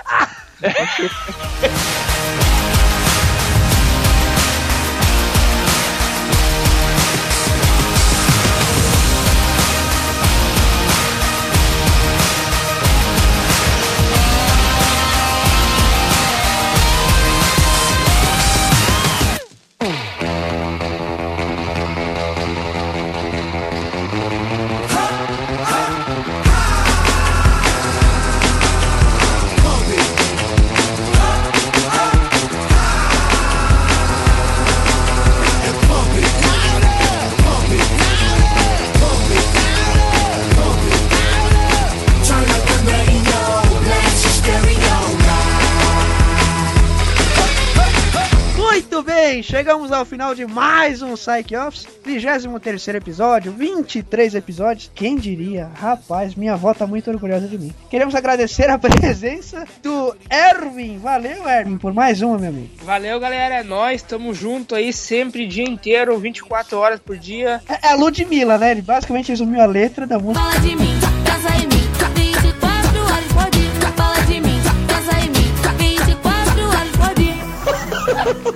Chegamos 49.90 49.92
ao 49.92 50.04
final 50.04 50.34
de 50.34 50.46
mais 50.46 51.02
um 51.02 51.14
Psych 51.14 51.56
Office, 51.56 51.86
23 52.04 52.88
episódio, 52.88 53.52
23 53.52 54.36
episódios. 54.36 54.90
Quem 54.94 55.16
diria? 55.16 55.68
Rapaz, 55.74 56.34
minha 56.34 56.52
avó 56.52 56.72
tá 56.72 56.86
muito 56.86 57.10
orgulhosa 57.10 57.48
de 57.48 57.58
mim. 57.58 57.74
Queremos 57.90 58.14
agradecer 58.14 58.70
a 58.70 58.78
presença 58.78 59.64
do 59.82 60.14
Erwin. 60.30 60.98
Valeu, 60.98 61.48
Erwin, 61.48 61.76
por 61.76 61.92
mais 61.92 62.22
uma, 62.22 62.38
meu 62.38 62.50
amigo. 62.50 62.70
Valeu, 62.82 63.18
galera. 63.18 63.56
É 63.56 63.62
nóis. 63.62 64.02
Tamo 64.02 64.32
junto 64.32 64.74
aí 64.74 64.92
sempre, 64.92 65.46
dia 65.46 65.68
inteiro, 65.68 66.16
24 66.18 66.78
horas 66.78 67.00
por 67.00 67.18
dia. 67.18 67.60
É 67.68 67.88
é 67.88 67.92
a 67.92 67.96
Ludmilla, 67.96 68.58
né? 68.58 68.70
Ele 68.72 68.82
basicamente 68.82 69.30
resumiu 69.30 69.60
a 69.60 69.66
letra 69.66 70.06
da 70.06 70.18
música. 70.18 70.40
Fala 70.40 70.60
de 70.60 70.76
mim, 70.76 70.94
pensa 71.24 71.56
em 71.56 71.66
mim. 71.66 71.79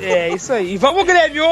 É, 0.04 0.28
isso 0.34 0.52
aí. 0.52 0.76
Vamos, 0.76 1.04
Grêmio! 1.04 1.44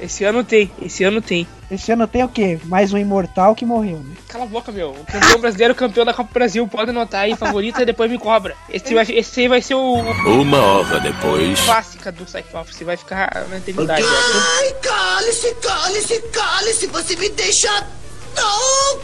Esse 0.00 0.24
ano 0.24 0.42
tem, 0.44 0.70
esse 0.82 1.04
ano 1.04 1.20
tem. 1.20 1.46
Esse 1.70 1.92
ano 1.92 2.06
tem 2.08 2.24
o 2.24 2.28
quê? 2.28 2.58
Mais 2.64 2.92
um 2.92 2.98
imortal 2.98 3.54
que 3.54 3.64
morreu, 3.64 3.98
né? 3.98 4.16
Cala 4.28 4.44
a 4.44 4.46
boca, 4.48 4.72
meu. 4.72 4.90
O 4.90 5.04
campeão 5.04 5.40
brasileiro, 5.40 5.74
campeão 5.74 6.04
da 6.04 6.12
Copa 6.12 6.28
do 6.30 6.34
Brasil. 6.34 6.66
Pode 6.66 6.90
anotar 6.90 7.22
aí, 7.22 7.36
favorita, 7.36 7.82
e 7.82 7.86
depois 7.86 8.10
me 8.10 8.18
cobra. 8.18 8.56
Esse, 8.68 8.92
vai, 8.92 9.06
esse 9.08 9.40
aí 9.40 9.48
vai 9.48 9.62
ser 9.62 9.74
o 9.74 9.94
Uma 9.94 10.58
hora 10.60 10.98
depois. 10.98 11.60
clássica 11.60 12.10
do 12.10 12.24
Psych 12.24 12.56
Office. 12.56 12.82
Vai 12.82 12.96
ficar 12.96 13.46
na 13.48 13.58
eternidade. 13.58 14.02
Ai, 14.04 14.74
cale-se, 14.82 15.54
cale-se, 15.54 16.20
cale-se, 16.32 16.86
você 16.88 17.14
me 17.14 17.28
deixa. 17.28 17.86
Não! 18.34 19.00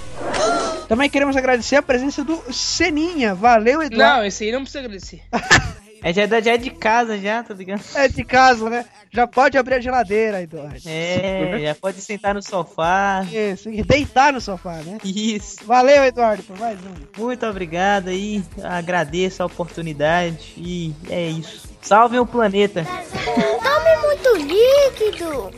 Também 0.88 1.08
queremos 1.08 1.36
agradecer 1.36 1.76
a 1.76 1.82
presença 1.82 2.24
do 2.24 2.42
Seninha. 2.52 3.34
Valeu, 3.34 3.82
Eduardo. 3.82 4.16
Não, 4.18 4.24
esse 4.26 4.44
aí 4.44 4.52
não 4.52 4.62
precisa 4.62 4.80
agradecer. 4.80 5.22
É, 6.02 6.12
já, 6.12 6.22
é 6.22 6.42
já 6.42 6.52
é 6.52 6.56
de 6.56 6.70
casa 6.70 7.18
já, 7.18 7.42
tá 7.42 7.54
ligado? 7.54 7.82
É 7.94 8.08
de 8.08 8.24
casa, 8.24 8.68
né? 8.68 8.84
Já 9.10 9.26
pode 9.26 9.56
abrir 9.56 9.74
a 9.74 9.80
geladeira, 9.80 10.42
Eduardo. 10.42 10.80
É, 10.86 11.60
já 11.60 11.74
pode 11.74 12.00
sentar 12.00 12.34
no 12.34 12.42
sofá. 12.42 13.26
Isso, 13.30 13.70
e 13.70 13.82
deitar 13.82 14.32
no 14.32 14.40
sofá, 14.40 14.74
né? 14.84 14.98
Isso. 15.04 15.64
Valeu, 15.64 16.04
Eduardo, 16.04 16.42
por 16.42 16.58
mais 16.58 16.78
um. 16.78 17.22
Muito 17.22 17.46
obrigado 17.46 18.08
aí, 18.08 18.42
agradeço 18.62 19.42
a 19.42 19.46
oportunidade 19.46 20.52
e 20.56 20.94
é 21.08 21.28
isso. 21.28 21.68
Salve 21.80 22.18
o 22.18 22.26
planeta. 22.26 22.84
Tome 22.84 23.96
muito 24.02 24.36
líquido. 24.36 25.50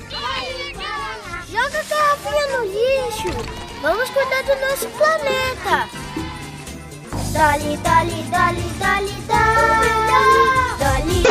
Joga 1.51 1.79
a 1.79 1.83
garrafinha 1.83 2.59
no 2.59 2.65
lixo. 2.67 3.59
Vamos 3.81 4.11
cuidar 4.11 4.43
do 4.43 4.61
nosso 4.61 4.89
planeta. 4.89 6.28
Dali, 7.33 7.77
dali, 7.79 8.23
dali, 8.31 8.63
dali, 8.79 9.15
dali, 9.27 9.89
dali. 10.79 11.25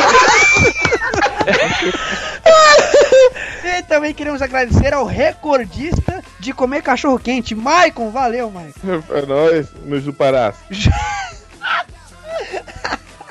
E 3.64 3.82
também 3.82 4.14
queremos 4.14 4.40
agradecer 4.42 4.92
ao 4.92 5.04
recordista 5.04 6.22
de 6.40 6.52
comer 6.52 6.82
cachorro 6.82 7.18
quente, 7.18 7.54
Maicon. 7.54 8.10
Valeu, 8.10 8.50
Maicon. 8.50 9.02
É 9.10 9.26
nóis, 9.26 9.68
no 9.84 10.00
Juparás. 10.00 10.56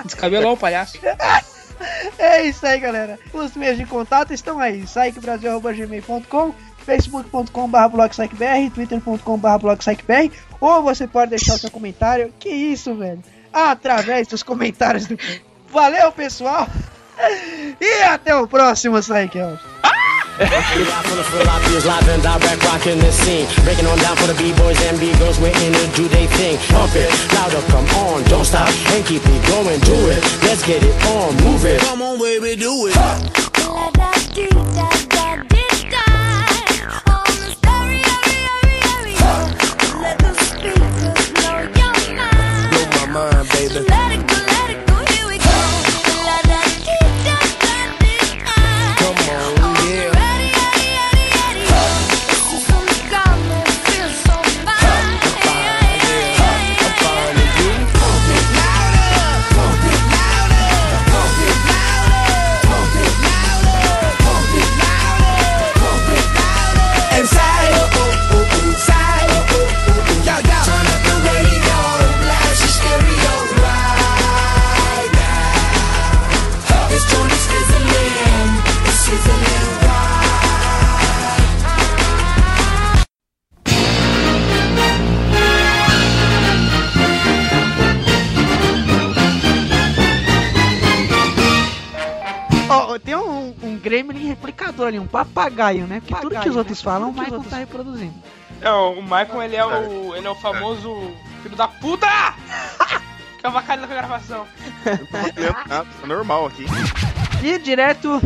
Descabelou 0.05 0.53
o 0.53 0.57
palhaço. 0.57 0.97
É 2.17 2.43
isso 2.43 2.65
aí, 2.65 2.79
galera. 2.79 3.19
Os 3.33 3.53
meios 3.55 3.77
de 3.77 3.85
contato 3.85 4.33
estão 4.33 4.59
aí: 4.59 4.83
psychbrasil.gmail.com, 4.83 6.53
facebook.com.br 6.85 8.71
twitter.com.br 8.73 9.67
ou 10.59 10.83
você 10.83 11.07
pode 11.07 11.31
deixar 11.31 11.55
o 11.55 11.57
seu 11.57 11.71
comentário. 11.71 12.33
Que 12.39 12.49
isso, 12.49 12.95
velho? 12.95 13.23
Através 13.51 14.27
dos 14.27 14.43
comentários 14.43 15.05
do. 15.07 15.17
Valeu, 15.71 16.11
pessoal! 16.11 16.67
E 17.81 18.03
até 18.03 18.35
o 18.35 18.47
próximo 18.47 18.99
Psych 18.99 19.39
House. 19.39 19.59
Ali, 94.87 94.99
um 94.99 95.07
papagaio, 95.07 95.85
né? 95.85 95.99
Porque 95.99 96.21
tudo 96.21 96.39
que 96.39 96.49
os 96.49 96.55
outros 96.55 96.81
falam, 96.81 97.09
o 97.09 97.13
Michael 97.13 97.43
tá 97.43 97.57
reproduzindo. 97.57 98.13
Não, 98.61 98.93
o 98.93 99.03
Michael, 99.03 99.43
ele 99.43 99.55
é 99.55 99.65
o, 99.65 100.15
ele 100.15 100.27
é 100.27 100.29
o 100.29 100.35
famoso 100.35 101.11
filho 101.43 101.55
da 101.55 101.67
puta! 101.67 102.07
que 103.39 103.45
é 103.45 103.47
avacalhando 103.47 103.87
com 103.87 103.93
a 103.93 103.97
gravação. 103.97 104.47
Tá 105.67 105.85
normal 106.05 106.47
aqui. 106.47 106.65
E 107.43 107.59
direto. 107.59 108.21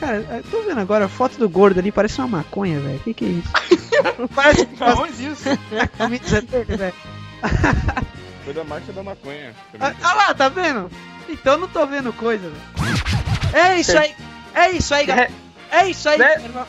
Cara, 0.00 0.16
eu 0.16 0.42
tô 0.50 0.62
vendo 0.62 0.80
agora 0.80 1.04
a 1.04 1.08
foto 1.08 1.38
do 1.38 1.48
gordo 1.48 1.78
ali, 1.78 1.92
parece 1.92 2.18
uma 2.20 2.38
maconha, 2.38 2.80
velho. 2.80 2.98
Que 3.00 3.14
que 3.14 3.24
é 3.24 3.28
isso? 3.28 3.52
parece 4.34 5.26
isso? 5.26 5.44
camisa 5.96 6.42
dele, 6.42 6.76
velho. 6.76 6.94
Foi 8.44 8.54
da 8.54 8.64
marcha 8.64 8.92
da 8.92 9.02
maconha. 9.02 9.54
Ah 9.78 9.94
ah 10.02 10.14
lá, 10.14 10.34
tá 10.34 10.48
vendo? 10.48 10.90
Então 11.28 11.54
eu 11.54 11.58
não 11.60 11.68
tô 11.68 11.86
vendo 11.86 12.12
coisa, 12.12 12.50
velho. 12.50 13.02
É 13.52 13.78
isso 13.78 13.96
aí. 13.96 14.14
É 14.54 14.70
isso 14.70 14.94
aí, 14.94 15.06
galera. 15.06 15.30
É 15.72 15.86
isso 15.88 16.08
aí. 16.08 16.18
galera. 16.18 16.66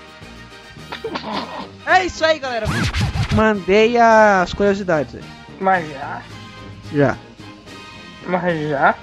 É 1.86 2.06
isso 2.06 2.24
aí, 2.26 2.40
galera. 2.40 2.66
Mandei 3.36 3.98
as 3.98 4.54
curiosidades 4.54 5.16
aí. 5.16 5.24
Mas 5.60 5.90
já, 5.92 6.22
Já. 6.94 7.18
mas 8.26 8.70
já, 8.70 8.96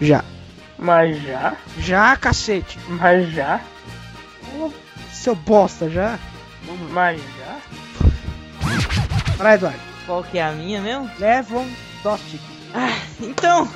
Já. 0.00 0.24
mas 0.78 1.22
já, 1.22 1.56
Já, 1.78 2.16
cacete. 2.16 2.78
mas 2.88 3.30
já, 3.32 3.60
Seu 5.12 5.34
bosta, 5.34 5.88
já. 5.90 6.18
mas 6.90 7.20
já. 7.20 7.56
Vai, 9.36 9.54
Eduardo. 9.54 9.78
Qual 10.06 10.24
que 10.24 10.38
é 10.38 10.44
a 10.44 10.52
minha 10.52 10.80
mesmo? 10.80 11.10
Levon 11.18 11.66
Dostik. 12.02 12.40
Ah, 12.74 12.90
então. 13.20 13.68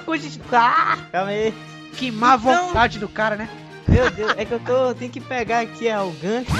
Ah, 0.52 0.96
calma 1.10 1.30
aí. 1.30 1.54
Que 1.96 2.10
má 2.10 2.36
Então- 2.36 2.66
vontade 2.68 2.98
do 2.98 3.08
cara, 3.08 3.36
né? 3.36 3.48
Meu 3.88 4.10
Deus, 4.10 4.34
é 4.36 4.44
que 4.44 4.52
eu 4.52 4.60
tô. 4.60 4.94
Tenho 4.94 5.10
que 5.10 5.20
pegar 5.20 5.60
aqui 5.60 5.88
ó, 5.90 6.04
o 6.06 6.12
gancho. 6.12 6.50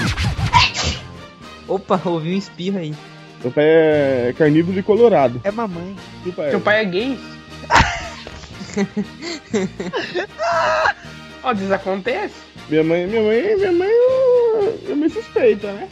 Opa, 1.69 2.01
ouvi 2.05 2.35
um 2.35 2.39
espirro 2.39 2.79
aí. 2.79 2.95
Seu 3.41 3.51
pai 3.51 3.65
é 3.65 4.35
carnívoro 4.37 4.79
e 4.79 4.83
colorado. 4.83 5.41
É 5.43 5.51
mamãe. 5.51 5.97
Seu 6.23 6.33
pai 6.33 6.51
Teu 6.51 6.61
pai 6.61 6.81
é 6.81 6.85
gay? 6.85 7.19
Ó, 11.43 11.53
desacontece. 11.53 12.35
Minha 12.69 12.85
mãe, 12.85 13.07
minha 13.07 13.23
mãe, 13.23 13.57
minha 13.57 13.73
mãe 13.73 13.89
é 14.89 14.95
meio 14.95 15.11
suspeita, 15.11 15.73
né? 15.73 15.89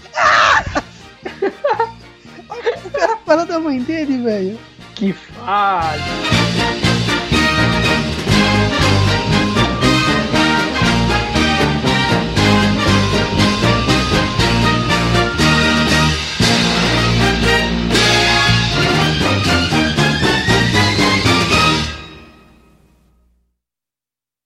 O 2.84 2.90
cara 2.90 3.16
fala 3.18 3.44
da 3.44 3.58
mãe 3.58 3.80
dele, 3.82 4.22
velho. 4.22 4.58
Que 4.94 5.12
fase. 5.12 6.49